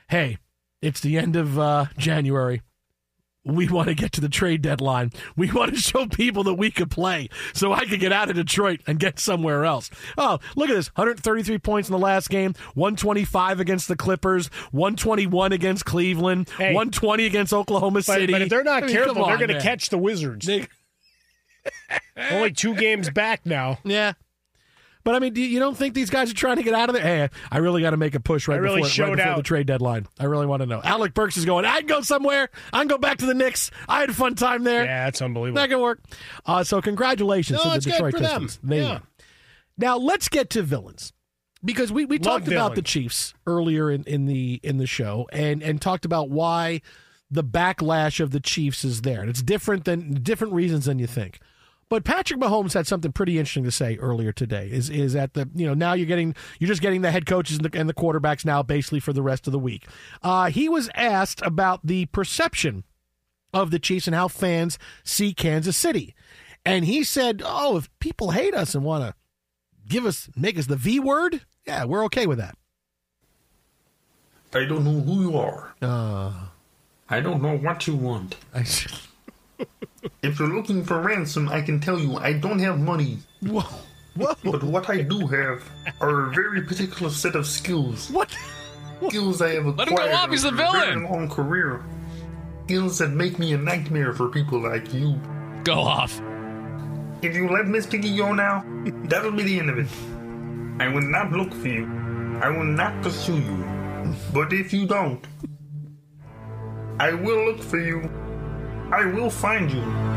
[0.10, 0.38] hey,
[0.82, 2.62] it's the end of uh, January.
[3.45, 5.12] We want to get to the trade deadline.
[5.36, 8.36] We want to show people that we could play, so I could get out of
[8.36, 9.91] Detroit and get somewhere else.
[10.17, 15.51] Oh, look at this: 133 points in the last game, 125 against the Clippers, 121
[15.51, 16.73] against Cleveland, Hey.
[16.73, 18.31] 120 against Oklahoma City.
[18.34, 20.47] but if they're not I mean, careful, come they're going to catch the Wizards.
[20.47, 20.67] They-
[22.31, 23.79] Only two games back now.
[23.86, 24.13] Yeah.
[25.05, 26.89] But I mean, do you you don't think these guys are trying to get out
[26.89, 27.03] of there?
[27.03, 29.37] Hey, I really got to make a push right I really before, right before out.
[29.37, 30.07] the trade deadline.
[30.19, 30.81] I really want to know.
[30.83, 31.63] Alec Burks is going.
[31.63, 32.49] I can go somewhere.
[32.73, 33.69] I can go back to the Knicks.
[33.87, 34.83] I had a fun time there.
[34.83, 35.61] Yeah, that's unbelievable.
[35.61, 35.99] That can work.
[36.45, 38.41] Uh, so congratulations No, to the Detroit for them.
[38.41, 38.59] Pistons.
[38.63, 38.89] They Yeah.
[38.89, 39.03] won.
[39.77, 41.13] Now let's get to villains
[41.63, 42.81] because we, we Love talked about the.
[42.81, 46.81] Chiefs earlier in, in the in the show and and talked about why
[47.29, 49.21] the backlash of the Chiefs is there.
[49.21, 51.39] And it's different than different reasons than you think.
[51.88, 54.69] But Patrick Mahomes had something pretty interesting to say earlier today.
[54.71, 57.58] Is is at the you know now you're getting you're just getting the head coaches
[57.58, 59.86] and the, and the quarterbacks now basically for the rest of the week.
[60.24, 62.84] Uh, he was asked about the perception
[63.54, 66.15] of the Chiefs and how fans see Kansas City,
[66.65, 69.13] and he said, "Oh, if people hate us and want to
[69.88, 72.58] give us make us the V word, yeah, we're okay with that."
[74.56, 75.76] I don't know who you are.
[75.82, 76.32] Uh,
[77.10, 78.38] I don't know what you want.
[78.56, 78.65] I,
[80.25, 83.19] If you're looking for ransom, I can tell you I don't have money.
[83.41, 83.61] whoa,
[84.15, 85.61] whoa, But what I do have
[86.01, 88.09] are a very particular set of skills.
[88.09, 88.35] what?
[89.07, 91.83] Skills I have Let acquired him go off, he's the over a very long career.
[92.65, 95.19] Skills that make me a nightmare for people like you.
[95.63, 96.19] Go off.
[97.21, 98.65] If you let Miss Piggy go now,
[99.05, 99.88] that'll be the end of it.
[100.81, 101.85] I will not look for you.
[102.41, 104.15] I will not pursue you.
[104.33, 105.23] But if you don't,
[106.99, 108.09] I will look for you.
[108.91, 110.14] I will find you.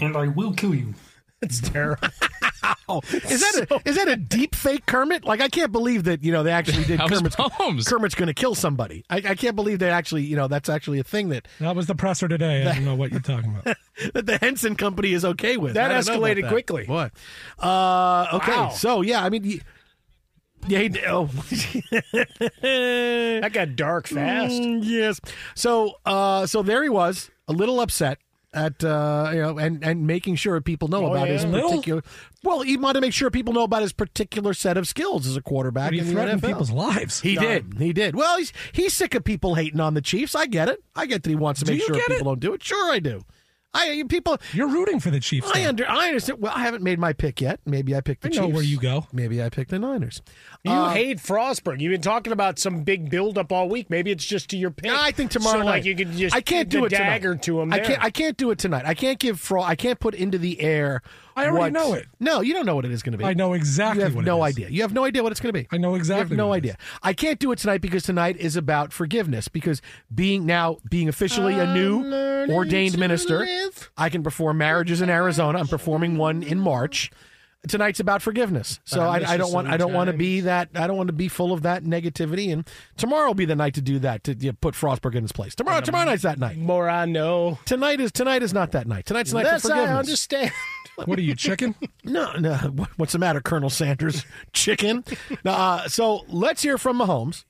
[0.00, 0.94] And I will kill you.
[1.42, 2.08] It's terrible.
[2.88, 5.24] Is that a is that a deep fake Kermit?
[5.24, 7.86] Like I can't believe that you know they actually did That Kermit's Mahomes.
[7.86, 9.04] Kermit's going to kill somebody.
[9.10, 11.86] I, I can't believe they actually you know that's actually a thing that That was
[11.86, 12.66] the presser today.
[12.66, 13.76] I don't know what you're talking about.
[14.14, 15.74] that the Henson Company is okay with.
[15.74, 16.50] That I don't know about escalated that.
[16.50, 16.86] quickly.
[16.86, 17.12] What?
[17.58, 18.68] Uh, okay, Wow.
[18.70, 19.60] so yeah, I mean, y-
[20.66, 21.26] yeah, he, oh,
[22.62, 24.54] That got dark fast.
[24.54, 25.20] Mm, yes.
[25.54, 28.18] So, uh, so there he was, a little upset
[28.54, 31.50] at uh, you know, and and making sure people know Oh, about his yeah?
[31.50, 31.70] Little?
[31.70, 32.02] particular.
[32.42, 35.36] Well, he wanted to make sure people know about his particular set of skills as
[35.36, 37.20] a quarterback He in the threatened people's lives.
[37.20, 37.74] He did.
[37.78, 38.14] He did.
[38.14, 40.34] Well, he's he's sick of people hating on the Chiefs.
[40.34, 40.82] I get it.
[40.94, 42.24] I get that he wants to make sure people it?
[42.24, 42.62] don't do it.
[42.62, 43.24] Sure, I do.
[43.74, 44.38] I people.
[44.52, 45.50] You're rooting for the Chiefs.
[45.52, 45.68] I though.
[45.68, 45.88] under.
[45.90, 46.40] I understand.
[46.40, 47.60] Well, I haven't made my pick yet.
[47.66, 48.54] Maybe I picked the I know Chiefs.
[48.54, 49.06] where you go.
[49.12, 50.22] Maybe I picked the Niners.
[50.62, 51.80] You Uh, hate Frostburg.
[51.80, 53.90] You've been talking about some big buildup all week.
[53.90, 54.90] Maybe it's just to your pick.
[54.92, 55.70] I think tomorrow so, night.
[55.70, 57.42] Like you could just I can't the do it dagger tonight.
[57.42, 57.72] to him.
[57.72, 57.84] I there.
[57.86, 58.04] can't.
[58.04, 58.84] I can't do it tonight.
[58.86, 59.68] I can't give Frost.
[59.68, 61.02] I can't put into the air.
[61.36, 62.06] I already what- know it.
[62.20, 63.24] No, you don't know what it is going to be.
[63.24, 64.54] I know exactly You have what no is.
[64.54, 64.68] idea.
[64.68, 65.66] You have no idea what it's going to be.
[65.72, 66.20] I know exactly.
[66.20, 66.72] You have no what idea.
[66.72, 66.78] is.
[67.02, 69.48] I can't do it tonight because tonight is about forgiveness.
[69.48, 69.82] Because
[70.14, 72.04] being now being officially a new
[72.52, 73.46] ordained minister,
[73.96, 75.58] I can perform marriages in Arizona.
[75.58, 77.10] I'm performing one in March.
[77.66, 80.68] Tonight's about forgiveness, so I I, I don't want I don't want to be that
[80.74, 82.52] I don't want to be full of that negativity.
[82.52, 82.68] And
[82.98, 85.32] tomorrow will be the night to do that to you know, put Frostberg in his
[85.32, 85.54] place.
[85.54, 86.58] Tomorrow tomorrow night's that night.
[86.58, 87.58] More I know.
[87.64, 89.06] Tonight is tonight is not that night.
[89.06, 89.90] Tonight's the night That's for forgiveness.
[89.94, 90.50] I understand.
[91.06, 91.74] What are you, chicken?
[92.04, 92.54] No, no.
[92.96, 94.24] What's the matter, Colonel Sanders?
[94.52, 95.04] Chicken.
[95.44, 97.44] uh, so let's hear from Mahomes,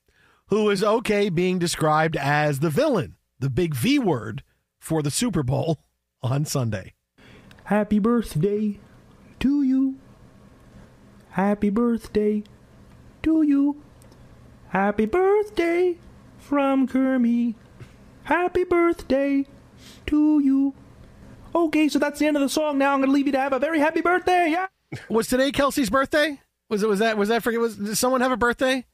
[0.46, 4.42] who is okay being described as the villain, the big V word
[4.80, 5.78] for the Super Bowl
[6.22, 6.94] on Sunday.
[7.64, 8.78] Happy birthday
[9.40, 9.98] to you.
[11.30, 12.44] Happy birthday
[13.22, 13.82] to you.
[14.68, 15.96] Happy birthday
[16.38, 17.54] from Kermie.
[18.24, 19.46] Happy birthday
[20.06, 20.74] to you.
[21.54, 22.78] Okay, so that's the end of the song.
[22.78, 24.48] Now I'm going to leave you to have a very happy birthday.
[24.50, 24.66] Yeah.
[25.08, 26.40] Was today Kelce's birthday?
[26.68, 26.88] Was it?
[26.88, 27.16] Was that?
[27.16, 27.42] Was that?
[27.42, 27.60] Forget?
[27.60, 28.84] Was did someone have a birthday?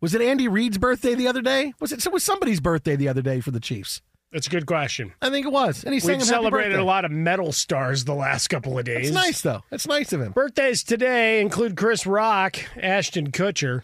[0.00, 1.72] Was it Andy Reid's birthday the other day?
[1.80, 2.04] Was it?
[2.04, 4.02] It was somebody's birthday the other day for the Chiefs.
[4.32, 5.12] That's a good question.
[5.22, 8.14] I think it was, and he sang We've celebrated a lot of metal stars the
[8.14, 9.08] last couple of days.
[9.08, 9.62] It's nice though.
[9.70, 10.32] It's nice of him.
[10.32, 13.82] Birthdays today include Chris Rock, Ashton Kutcher.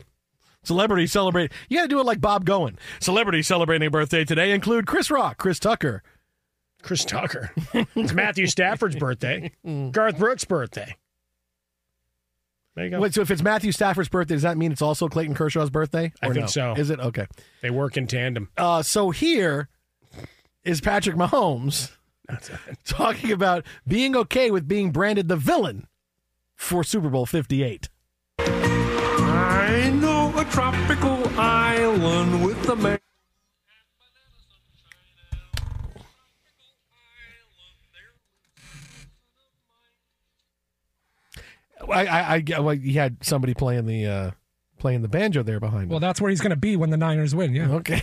[0.64, 1.50] Celebrity celebrate.
[1.68, 2.78] You got to do it like Bob Goen.
[3.00, 6.02] Celebrity celebrating a birthday today include Chris Rock, Chris Tucker,
[6.83, 7.51] Chris Tucker.
[7.75, 9.53] it's Matthew Stafford's birthday.
[9.64, 10.97] Garth Brooks' birthday.
[12.75, 13.01] There you go.
[13.01, 16.12] Wait, so if it's Matthew Stafford's birthday, does that mean it's also Clayton Kershaw's birthday?
[16.23, 16.47] I think no?
[16.47, 16.75] so.
[16.75, 17.27] Is it okay?
[17.61, 18.49] They work in tandem.
[18.57, 19.68] Uh, so here
[20.64, 21.90] is Patrick Mahomes
[22.85, 25.87] talking about being okay with being branded the villain
[26.55, 27.90] for Super Bowl Fifty Eight.
[28.38, 32.99] I know a tropical island with a man.
[41.90, 44.31] I, I, I well, he had somebody playing the uh,
[44.79, 45.88] playing the banjo there behind him.
[45.90, 47.55] Well, that's where he's going to be when the Niners win.
[47.55, 47.71] Yeah.
[47.73, 48.03] Okay.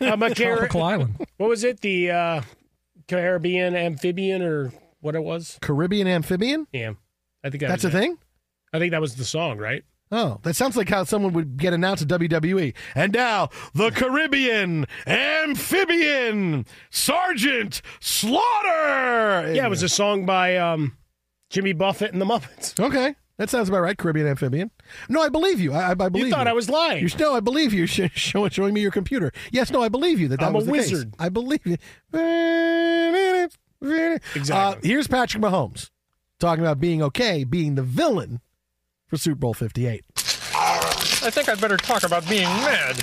[0.00, 1.16] I'm a Car- Tropical island.
[1.36, 1.80] What was it?
[1.80, 2.40] The uh,
[3.08, 5.58] Caribbean amphibian or what it was?
[5.60, 6.66] Caribbean amphibian.
[6.72, 6.92] Yeah.
[7.44, 8.00] I think that That's was a it.
[8.00, 8.18] thing.
[8.72, 9.84] I think that was the song, right?
[10.12, 12.74] Oh, that sounds like how someone would get announced at WWE.
[12.94, 19.52] And now, the Caribbean amphibian Sergeant Slaughter.
[19.52, 20.96] Yeah, it was a song by um,
[21.50, 22.78] Jimmy Buffett and the Muppets.
[22.78, 23.96] Okay, that sounds about right.
[23.96, 24.70] Caribbean amphibian.
[25.08, 25.72] No, I believe you.
[25.72, 27.02] I, I, believe You thought I was lying.
[27.06, 27.86] You, no, I believe you.
[27.88, 29.32] Sh- Showing, showing me your computer.
[29.52, 30.90] Yes, no, I believe you that that I'm a was case.
[30.90, 31.14] wizard.
[31.18, 31.76] I believe you.
[34.34, 34.52] Exactly.
[34.52, 35.90] Uh, here's Patrick Mahomes
[36.40, 38.40] talking about being okay, being the villain
[39.06, 40.04] for Super Bowl 58.
[41.26, 42.96] I think I'd better talk about being mad.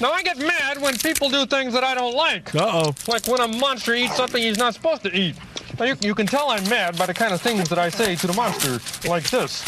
[0.00, 2.54] Now, I get mad when people do things that I don't like.
[2.54, 2.94] Uh-oh.
[3.08, 5.34] Like when a monster eats something he's not supposed to eat.
[5.76, 8.14] Now, you, you can tell I'm mad by the kind of things that I say
[8.14, 9.64] to the monster, like this.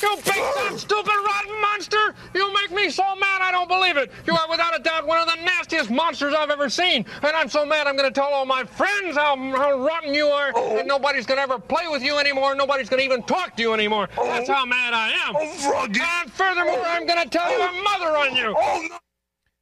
[0.00, 2.14] You big, fat, stupid, rotten monster!
[2.34, 4.12] You make me so mad I don't believe it!
[4.26, 7.04] You are without a doubt one of the nastiest monsters I've ever seen!
[7.22, 10.56] And I'm so mad I'm gonna tell all my friends how, how rotten you are,
[10.56, 14.08] and nobody's gonna ever play with you anymore, nobody's gonna even talk to you anymore!
[14.16, 15.36] That's how mad I am!
[15.36, 18.54] and furthermore, I'm gonna tell your mother on you!
[18.56, 18.98] Oh, no.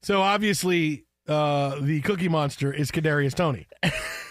[0.03, 3.67] So obviously, uh, the Cookie Monster is Kadarius Toney.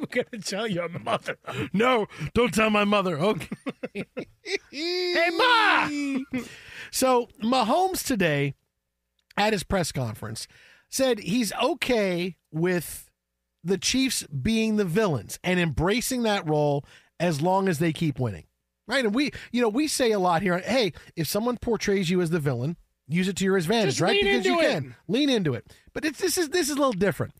[0.00, 1.36] I'm going to tell your mother.
[1.72, 3.18] no, don't tell my mother.
[3.18, 3.48] Okay.
[4.72, 5.88] hey, Ma!
[6.90, 8.54] So Mahomes today
[9.36, 10.46] at his press conference
[10.88, 13.10] said he's okay with
[13.62, 16.84] the Chiefs being the villains and embracing that role
[17.18, 18.44] as long as they keep winning.
[18.88, 19.04] Right?
[19.04, 22.30] And we, you know, we say a lot here, hey, if someone portrays you as
[22.30, 24.18] the villain, use it to your advantage, Just right?
[24.20, 24.70] because you it.
[24.70, 24.96] can.
[25.06, 25.72] Lean into it.
[25.92, 27.34] But it's, this is this is a little different.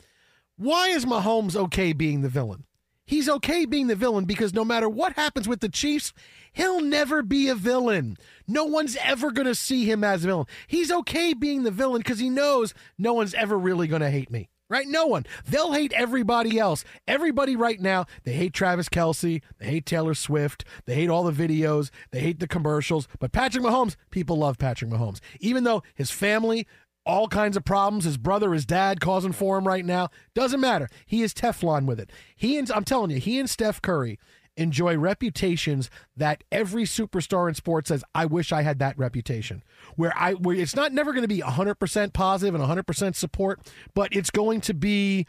[0.60, 2.64] Why is Mahomes okay being the villain?
[3.06, 6.12] He's okay being the villain because no matter what happens with the Chiefs,
[6.52, 8.18] he'll never be a villain.
[8.46, 10.46] No one's ever going to see him as a villain.
[10.66, 14.30] He's okay being the villain because he knows no one's ever really going to hate
[14.30, 14.50] me.
[14.68, 14.86] Right?
[14.86, 15.24] No one.
[15.48, 16.84] They'll hate everybody else.
[17.08, 19.40] Everybody right now, they hate Travis Kelce.
[19.58, 20.66] They hate Taylor Swift.
[20.84, 21.88] They hate all the videos.
[22.10, 23.08] They hate the commercials.
[23.18, 25.20] But Patrick Mahomes, people love Patrick Mahomes.
[25.40, 26.66] Even though his family,
[27.04, 28.04] all kinds of problems.
[28.04, 30.10] His brother, his dad causing for him right now.
[30.34, 30.88] Doesn't matter.
[31.06, 32.10] He is Teflon with it.
[32.36, 34.18] He and I'm telling you, he and Steph Curry
[34.56, 39.62] enjoy reputations that every superstar in sports says, I wish I had that reputation.
[39.96, 44.14] Where I where it's not never going to be 100% positive and 100% support, but
[44.14, 45.26] it's going to be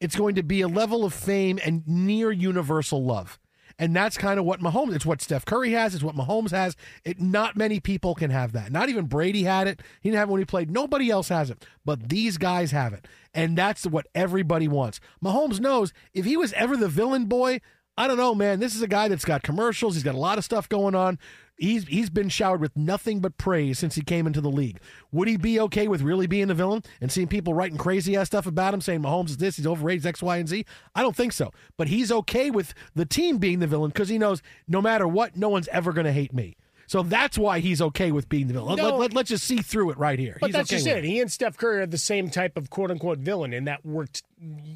[0.00, 3.38] it's going to be a level of fame and near universal love.
[3.78, 4.94] And that's kind of what Mahomes.
[4.94, 5.94] It's what Steph Curry has.
[5.94, 6.76] It's what Mahomes has.
[7.04, 8.70] It not many people can have that.
[8.70, 9.80] Not even Brady had it.
[10.00, 10.70] He didn't have it when he played.
[10.70, 11.66] Nobody else has it.
[11.84, 15.00] But these guys have it, and that's what everybody wants.
[15.22, 17.60] Mahomes knows if he was ever the villain boy.
[17.96, 18.58] I don't know, man.
[18.58, 19.94] This is a guy that's got commercials.
[19.94, 21.18] He's got a lot of stuff going on.
[21.56, 24.80] He's he's been showered with nothing but praise since he came into the league.
[25.12, 28.26] Would he be okay with really being the villain and seeing people writing crazy ass
[28.26, 30.64] stuff about him, saying Mahomes is this, he's overrated, X, Y, and Z?
[30.96, 31.52] I don't think so.
[31.76, 35.36] But he's okay with the team being the villain because he knows no matter what,
[35.36, 36.56] no one's ever going to hate me.
[36.86, 38.76] So that's why he's okay with being the villain.
[38.76, 38.96] No.
[38.96, 40.36] Let, us just see through it right here.
[40.40, 41.04] But he's that's okay just with it.
[41.04, 44.22] He and Steph Curry are the same type of quote unquote villain and that worked.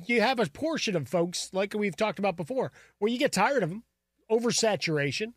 [0.07, 3.63] You have a portion of folks, like we've talked about before, where you get tired
[3.63, 3.85] of them,
[4.31, 5.33] oversaturation,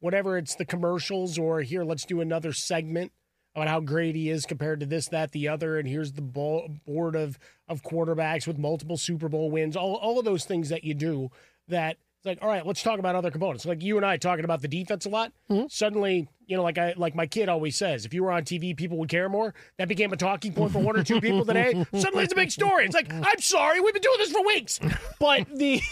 [0.00, 3.12] whatever it's the commercials or here, let's do another segment
[3.54, 7.16] about how great he is compared to this, that, the other, and here's the board
[7.16, 10.92] of of quarterbacks with multiple Super Bowl wins, all all of those things that you
[10.92, 11.30] do
[11.68, 13.64] that it's like, all right, let's talk about other components.
[13.64, 15.32] Like you and I talking about the defense a lot.
[15.50, 15.66] Mm-hmm.
[15.68, 18.76] Suddenly, you know, like I like my kid always says, if you were on TV,
[18.76, 19.54] people would care more.
[19.78, 21.72] That became a talking point for one or two people today.
[21.94, 22.84] Suddenly, it's a big story.
[22.84, 24.80] It's like, I'm sorry, we've been doing this for weeks,
[25.20, 25.80] but the.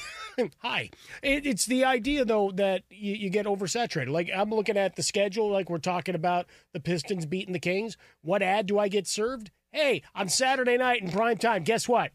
[0.63, 0.91] Hi.
[1.23, 4.09] It, it's the idea, though, that you, you get oversaturated.
[4.09, 7.97] Like, I'm looking at the schedule, like we're talking about the Pistons beating the Kings.
[8.21, 9.53] What ad do I get served?
[9.71, 12.11] Hey, on Saturday night in prime time, guess what?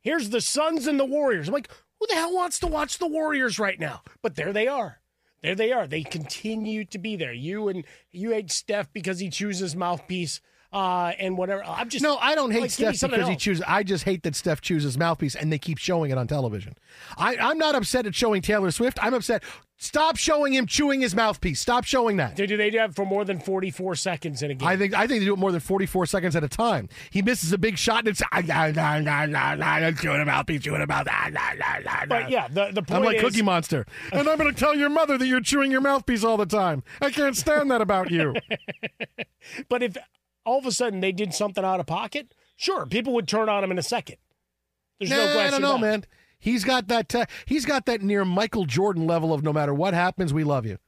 [0.00, 1.48] Here's the Suns and the Warriors.
[1.48, 1.68] I'm like,
[1.98, 4.02] who the hell wants to watch the Warriors right now?
[4.22, 5.00] But there they are.
[5.42, 5.86] There they are.
[5.86, 7.32] They continue to be there.
[7.32, 10.40] You and you hate Steph because he chooses mouthpiece
[10.72, 11.64] uh, and whatever.
[11.64, 13.64] I'm just No, I don't hate like, Steph because he chooses.
[13.66, 16.74] I just hate that Steph chooses mouthpiece and they keep showing it on television.
[17.16, 18.98] I, I'm not upset at showing Taylor Swift.
[19.02, 19.42] I'm upset.
[19.80, 21.60] Stop showing him chewing his mouthpiece.
[21.60, 22.34] Stop showing that.
[22.34, 24.66] Do they do that for more than 44 seconds in a game?
[24.66, 26.88] I think I think they do it more than 44 seconds at a time.
[27.10, 30.24] He misses a big shot and it's ah, nah, nah, nah, nah, nah, chewing a
[30.24, 31.06] mouthpiece, chewing a mouth.
[31.06, 34.28] Nah, nah, nah, nah, But yeah, the, the point I'm like is, Cookie Monster, and
[34.28, 36.82] I'm going to tell your mother that you're chewing your mouthpiece all the time.
[37.00, 38.34] I can't stand that about you.
[39.68, 39.96] But if
[40.44, 43.62] all of a sudden they did something out of pocket, sure, people would turn on
[43.64, 44.16] him in a second.
[44.98, 45.40] There's no question.
[45.40, 46.04] I don't know, about man.
[46.40, 47.14] He's got that.
[47.14, 50.66] Uh, he's got that near Michael Jordan level of no matter what happens, we love
[50.66, 50.78] you.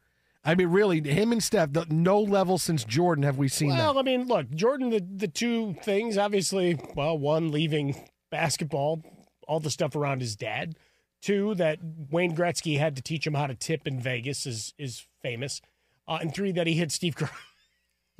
[0.44, 3.92] I mean, really, him and Steph, the, no level since Jordan have we seen Well,
[3.92, 4.00] that.
[4.00, 7.94] I mean, look, Jordan, the, the two things, obviously, well, one, leaving
[8.30, 9.02] basketball,
[9.46, 10.76] all the stuff around his dad.
[11.20, 11.78] Two, that
[12.10, 15.60] Wayne Gretzky had to teach him how to tip in Vegas is is famous.
[16.08, 17.28] Uh, and three, that he hit Steve Kerr.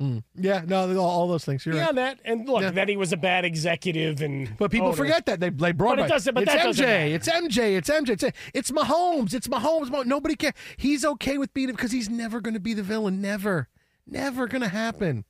[0.01, 0.23] Mm.
[0.35, 1.65] Yeah, no, all, all those things.
[1.65, 2.17] You're Beyond right.
[2.17, 4.97] that, and look, that he was a bad executive, and But people owner.
[4.97, 7.15] forget that they they brought But it doesn't- but it's that MJ, doesn't matter.
[7.15, 9.89] it's MJ, it's MJ, it's it's Mahomes, it's Mahomes.
[9.89, 10.05] Mahomes.
[10.07, 10.53] Nobody cares.
[10.77, 13.21] He's okay with being it because he's never going to be the villain.
[13.21, 13.67] Never,
[14.07, 15.25] never going to happen.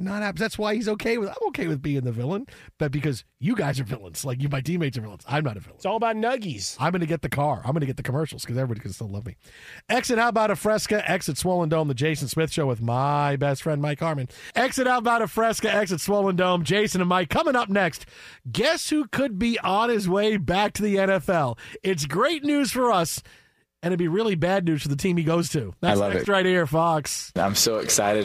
[0.00, 0.38] Not happen.
[0.38, 1.28] That's why he's okay with.
[1.28, 2.46] I'm okay with being the villain,
[2.78, 5.24] but because you guys are villains, like you, my teammates are villains.
[5.26, 5.74] I'm not a villain.
[5.76, 6.76] It's all about nuggies.
[6.78, 7.62] I'm going to get the car.
[7.64, 9.36] I'm going to get the commercials because everybody can still love me.
[9.88, 13.64] Exit How About a Fresca, Exit Swollen Dome, the Jason Smith Show with my best
[13.64, 14.28] friend Mike Harmon.
[14.54, 17.28] Exit How About a Fresca, Exit Swollen Dome, Jason and Mike.
[17.28, 18.06] Coming up next,
[18.52, 21.58] guess who could be on his way back to the NFL?
[21.82, 23.20] It's great news for us,
[23.82, 25.74] and it'd be really bad news for the team he goes to.
[25.80, 26.32] That's I love next it.
[26.32, 27.32] right here, Fox.
[27.34, 28.24] I'm so excited.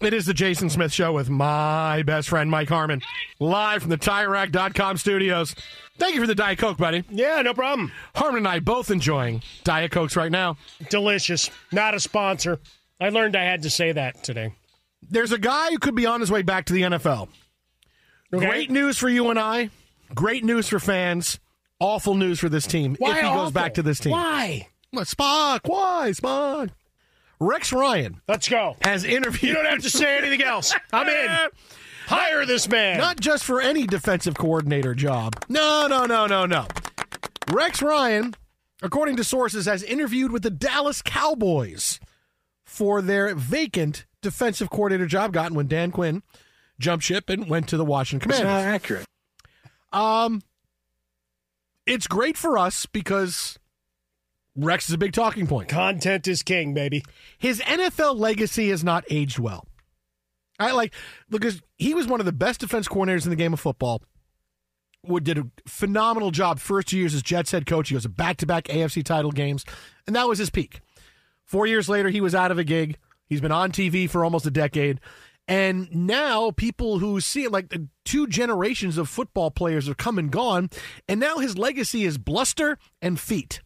[0.00, 3.00] It is the Jason Smith Show with my best friend, Mike Harmon,
[3.40, 5.54] live from the TireRack.com studios.
[5.96, 7.02] Thank you for the Diet Coke, buddy.
[7.08, 7.90] Yeah, no problem.
[8.14, 10.58] Harmon and I both enjoying Diet Cokes right now.
[10.90, 11.50] Delicious.
[11.72, 12.58] Not a sponsor.
[13.00, 14.52] I learned I had to say that today.
[15.08, 17.28] There's a guy who could be on his way back to the NFL.
[18.34, 18.46] Okay.
[18.46, 19.70] Great news for you and I.
[20.14, 21.38] Great news for fans.
[21.80, 23.44] Awful news for this team Why if he awful?
[23.44, 24.12] goes back to this team.
[24.12, 24.68] Why?
[24.94, 25.60] Spock?
[25.64, 26.70] Why, Spock?
[27.38, 28.76] Rex Ryan Let's go.
[28.82, 29.42] has interviewed.
[29.50, 30.74] You don't have to say anything else.
[30.92, 31.48] I'm in.
[32.06, 32.98] Hire this man.
[32.98, 35.34] Not just for any defensive coordinator job.
[35.48, 36.66] No, no, no, no, no.
[37.50, 38.34] Rex Ryan,
[38.82, 41.98] according to sources, has interviewed with the Dallas Cowboys
[42.64, 46.22] for their vacant defensive coordinator job gotten when Dan Quinn
[46.78, 48.64] jumped ship and went to the Washington It's Commanders.
[48.64, 49.04] not accurate.
[49.92, 50.42] Um,
[51.86, 53.58] it's great for us because
[54.56, 55.68] Rex is a big talking point.
[55.68, 57.02] Content is king, baby.
[57.38, 59.66] His NFL legacy has not aged well.
[60.58, 60.94] I like
[61.28, 64.02] because he was one of the best defense coordinators in the game of football.
[65.06, 67.90] Would did a phenomenal job first two years as Jets head coach.
[67.90, 69.64] He goes back to back AFC title games,
[70.06, 70.80] and that was his peak.
[71.44, 72.96] Four years later, he was out of a gig.
[73.28, 75.00] He's been on TV for almost a decade.
[75.48, 80.18] And now people who see it like the two generations of football players have come
[80.18, 80.70] and gone,
[81.08, 83.60] and now his legacy is bluster and feet.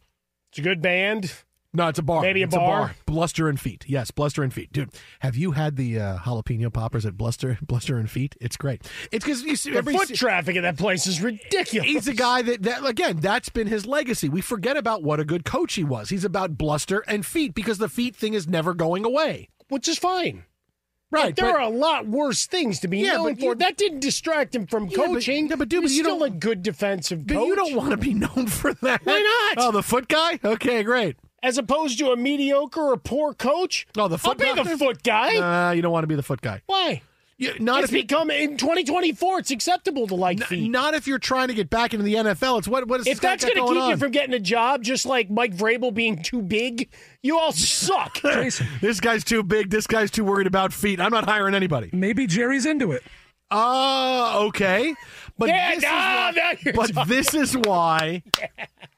[0.51, 1.33] It's a good band.
[1.73, 2.23] No, it's a bar.
[2.23, 2.97] Maybe a It's bar?
[3.07, 3.85] Bluster and feet.
[3.87, 4.73] Yes, bluster and feet.
[4.73, 4.91] Dude,
[5.21, 8.35] have you had the uh, jalapeno poppers at Bluster Bluster and feet?
[8.41, 8.91] It's great.
[9.13, 11.89] It's because you see The every foot traffic in that place is ridiculous.
[11.89, 14.29] He's a guy that, that again, that's been his legacy.
[14.29, 16.09] We forget about what a good coach he was.
[16.11, 19.49] He's about bluster and feet because the feet thing is never going away.
[19.69, 20.43] which is fine.
[21.11, 21.35] Right.
[21.35, 23.45] there but- are a lot worse things to be Yeah, known but for.
[23.47, 25.49] you- that didn't distract him from Yeah, but- coaching.
[25.49, 27.47] yeah, but dude, but you still don't- a good defensive but coach.
[27.49, 29.01] you don't want to be known for that.
[29.05, 29.65] Why not?
[29.67, 30.39] Oh, the foot guy?
[30.45, 31.17] Okay, great.
[31.43, 33.87] As opposed to a mediocre or poor coach.
[33.97, 34.65] Oh, the foot I'll be doctor?
[34.77, 35.69] the foot guy.
[35.69, 36.61] Uh, you don't want to be the foot guy.
[36.67, 37.01] Why?
[37.41, 39.39] You, not it's if you- become in 2024.
[39.39, 40.71] It's acceptable to like feet.
[40.71, 42.59] Not if you're trying to get back into the NFL.
[42.59, 44.11] It's what what is if this guy that's got going to going keep you from
[44.11, 46.91] getting a job, just like Mike Vrabel being too big,
[47.23, 48.21] you all suck.
[48.23, 49.71] Jason, this guy's too big.
[49.71, 51.01] This guy's too worried about feet.
[51.01, 51.89] I'm not hiring anybody.
[51.95, 53.03] maybe Jerry's into it.
[53.51, 54.95] Uh, okay.
[55.39, 57.09] But Yeah, this no, is why, but talking.
[57.15, 58.23] this is why.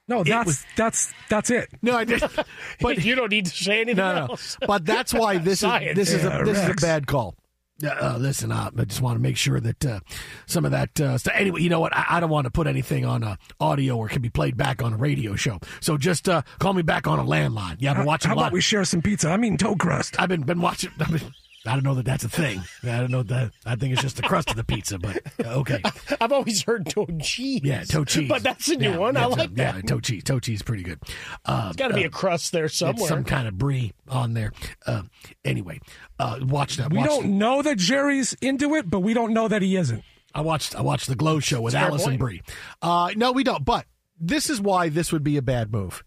[0.09, 1.70] No, that's that's that's it.
[1.80, 2.22] No, I did.
[2.80, 4.20] But you don't need to say anything no, no.
[4.32, 4.59] else.
[4.66, 5.97] But that's why this is Science.
[5.97, 7.36] this is a this is a bad call.
[7.84, 10.00] Uh, uh, listen, uh, I just want to make sure that uh,
[10.46, 11.34] some of that uh, stuff.
[11.36, 11.94] Anyway, you know what?
[11.96, 14.82] I, I don't want to put anything on uh, audio or can be played back
[14.82, 15.58] on a radio show.
[15.80, 17.76] So just uh, call me back on a landline.
[17.80, 18.42] Yeah, I've been watching how a lot.
[18.44, 19.30] about we share some pizza?
[19.30, 20.16] I mean, toe crust.
[20.18, 20.90] I've been been watching.
[21.00, 21.32] I've been,
[21.64, 22.60] I don't know that that's a thing.
[22.82, 23.52] I don't know that.
[23.64, 25.80] I think it's just the crust of the pizza, but uh, okay.
[26.20, 27.60] I've always heard toe cheese.
[27.62, 28.28] Yeah, toe cheese.
[28.28, 29.16] But that's a new Yeah, one.
[29.16, 29.86] I like yeah, that.
[29.86, 30.24] toe cheese.
[30.24, 30.98] Toe cheese, is pretty good.
[31.44, 33.08] Uh, There's got to be uh, a crust there it's somewhere.
[33.08, 34.52] some kind of brie on there.
[34.86, 35.02] Uh,
[35.44, 35.78] anyway,
[36.18, 36.90] uh, watch that.
[36.90, 39.76] We watch don't the- know that Jerry's into it, but we don't know that he
[39.76, 40.02] isn't.
[40.34, 40.74] I watched.
[40.74, 42.20] I watched the Glow Show with That's a fair Alison point.
[42.20, 42.42] Brie.
[42.80, 43.64] Uh, no, we don't.
[43.64, 43.86] But
[44.18, 46.02] this is why this would be a bad move.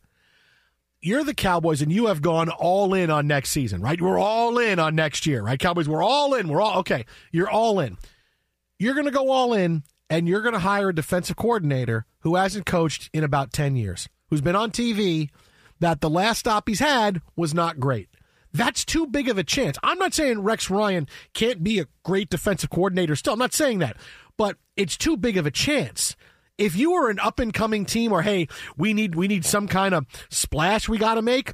[1.05, 4.01] You're the Cowboys, and you have gone all in on next season, right?
[4.01, 5.59] We're all in on next year, right?
[5.59, 6.47] Cowboys, we're all in.
[6.47, 7.05] We're all okay.
[7.31, 7.97] You're all in.
[8.79, 12.37] You're going to go all in, and you're going to hire a defensive coordinator who
[12.37, 14.09] hasn't coached in about ten years.
[14.31, 15.29] who's been on TV
[15.79, 18.09] that the last stop he's had was not great.
[18.51, 19.77] That's too big of a chance.
[19.83, 23.33] I'm not saying Rex Ryan can't be a great defensive coordinator still.
[23.33, 23.97] I'm not saying that.
[24.37, 26.15] But it's too big of a chance.
[26.57, 28.47] If you are an up and coming team or hey,
[28.77, 31.53] we need we need some kind of splash we got to make,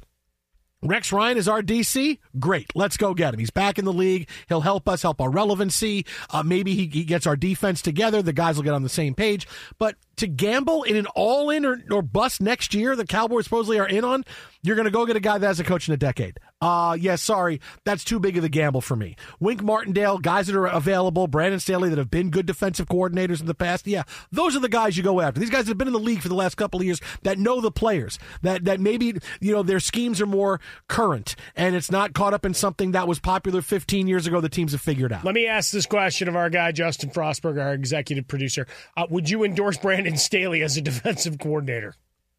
[0.84, 2.18] Rex Ryan is our DC.
[2.40, 2.72] Great.
[2.74, 3.38] Let's go get him.
[3.40, 4.28] He's back in the league.
[4.48, 6.04] He'll help us, help our relevancy.
[6.30, 8.20] Uh, maybe he, he, gets our defense together.
[8.20, 9.46] The guys will get on the same page.
[9.78, 13.78] But to gamble in an all in or, or bust next year, the Cowboys supposedly
[13.78, 14.24] are in on,
[14.62, 16.38] you're going to go get a guy that has a coach in a decade.
[16.60, 17.60] Uh, yeah, sorry.
[17.84, 19.16] That's too big of a gamble for me.
[19.40, 23.46] Wink Martindale, guys that are available, Brandon Staley that have been good defensive coordinators in
[23.46, 23.86] the past.
[23.86, 25.40] Yeah, those are the guys you go after.
[25.40, 27.60] These guys have been in the league for the last couple of years that know
[27.60, 32.12] the players, that, that maybe, you know, their schemes are more current and it's not
[32.12, 35.24] caught up in something that was popular 15 years ago the teams have figured out.
[35.24, 38.68] Let me ask this question of our guy, Justin Frostberg, our executive producer.
[38.96, 41.94] Uh, would you endorse Brandon Staley as a defensive coordinator?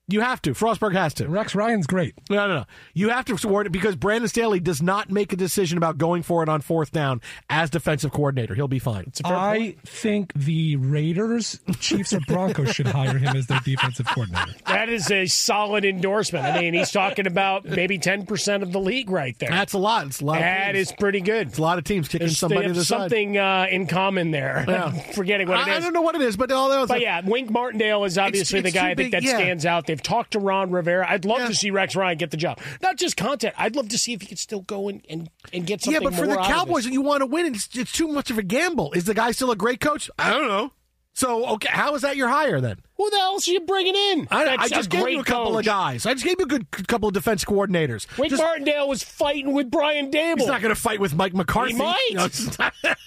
[0.10, 0.52] You have to.
[0.52, 1.30] Frostberg has to.
[1.30, 2.14] Rex Ryan's great.
[2.30, 2.66] No, no, no.
[2.94, 6.24] You have to support it because Brandon Staley does not make a decision about going
[6.24, 8.54] for it on fourth down as defensive coordinator.
[8.54, 9.14] He'll be fine.
[9.24, 9.88] I point.
[9.88, 14.54] think the Raiders, Chiefs, or Broncos should hire him as their defensive coordinator.
[14.68, 16.46] That is a solid endorsement.
[16.46, 19.52] I mean, he's talking about maybe 10% of the league right there.
[19.52, 20.08] That's a lot.
[20.08, 21.48] It's a lot That is pretty good.
[21.48, 24.66] It's a lot of teams kicking There's, somebody to the something uh, in common there.
[24.68, 24.92] Yeah.
[25.14, 25.78] Forgetting what I, it is.
[25.78, 26.90] I don't know what it is, but all those.
[26.90, 29.38] But yeah, Wink Martindale is obviously it's, it's the guy that, that yeah.
[29.38, 29.88] stands out.
[29.94, 31.08] They've talked to Ron Rivera.
[31.08, 31.48] I'd love yeah.
[31.50, 32.60] to see Rex Ryan get the job.
[32.82, 33.54] Not just content.
[33.60, 36.10] I'd love to see if he could still go and, and, and get something Yeah,
[36.10, 38.92] but for the Cowboys, you want to win, it's, it's too much of a gamble.
[38.94, 40.10] Is the guy still a great coach?
[40.18, 40.72] I don't know.
[41.14, 42.78] So, okay, how is that your hire then?
[42.98, 44.28] Who the else are you bringing in?
[44.32, 45.60] I, I just gave you a couple coach.
[45.60, 46.08] of guys.
[46.08, 48.08] I just gave you a good couple of defense coordinators.
[48.18, 50.40] Wink just, Martindale was fighting with Brian Daboll.
[50.40, 51.74] He's not going to fight with Mike McCarthy.
[51.74, 52.58] He might.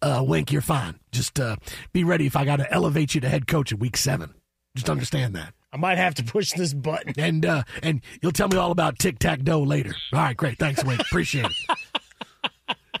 [0.00, 0.98] Uh, Wink, you're fine.
[1.12, 1.56] Just uh,
[1.92, 4.34] be ready if I got to elevate you to head coach in week seven.
[4.78, 5.54] Just understand that.
[5.72, 7.12] I might have to push this button.
[7.18, 9.92] And uh, and you'll tell me all about tic tac toe later.
[10.12, 10.56] All right, great.
[10.58, 11.00] Thanks, Wink.
[11.00, 11.52] Appreciate it.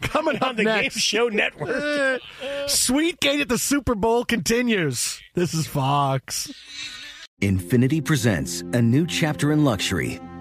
[0.00, 2.20] Coming up on the next, Game Show Network.
[2.66, 5.20] Sweet Gate at the Super Bowl continues.
[5.34, 6.52] This is Fox.
[7.40, 10.20] Infiniti presents a new chapter in luxury,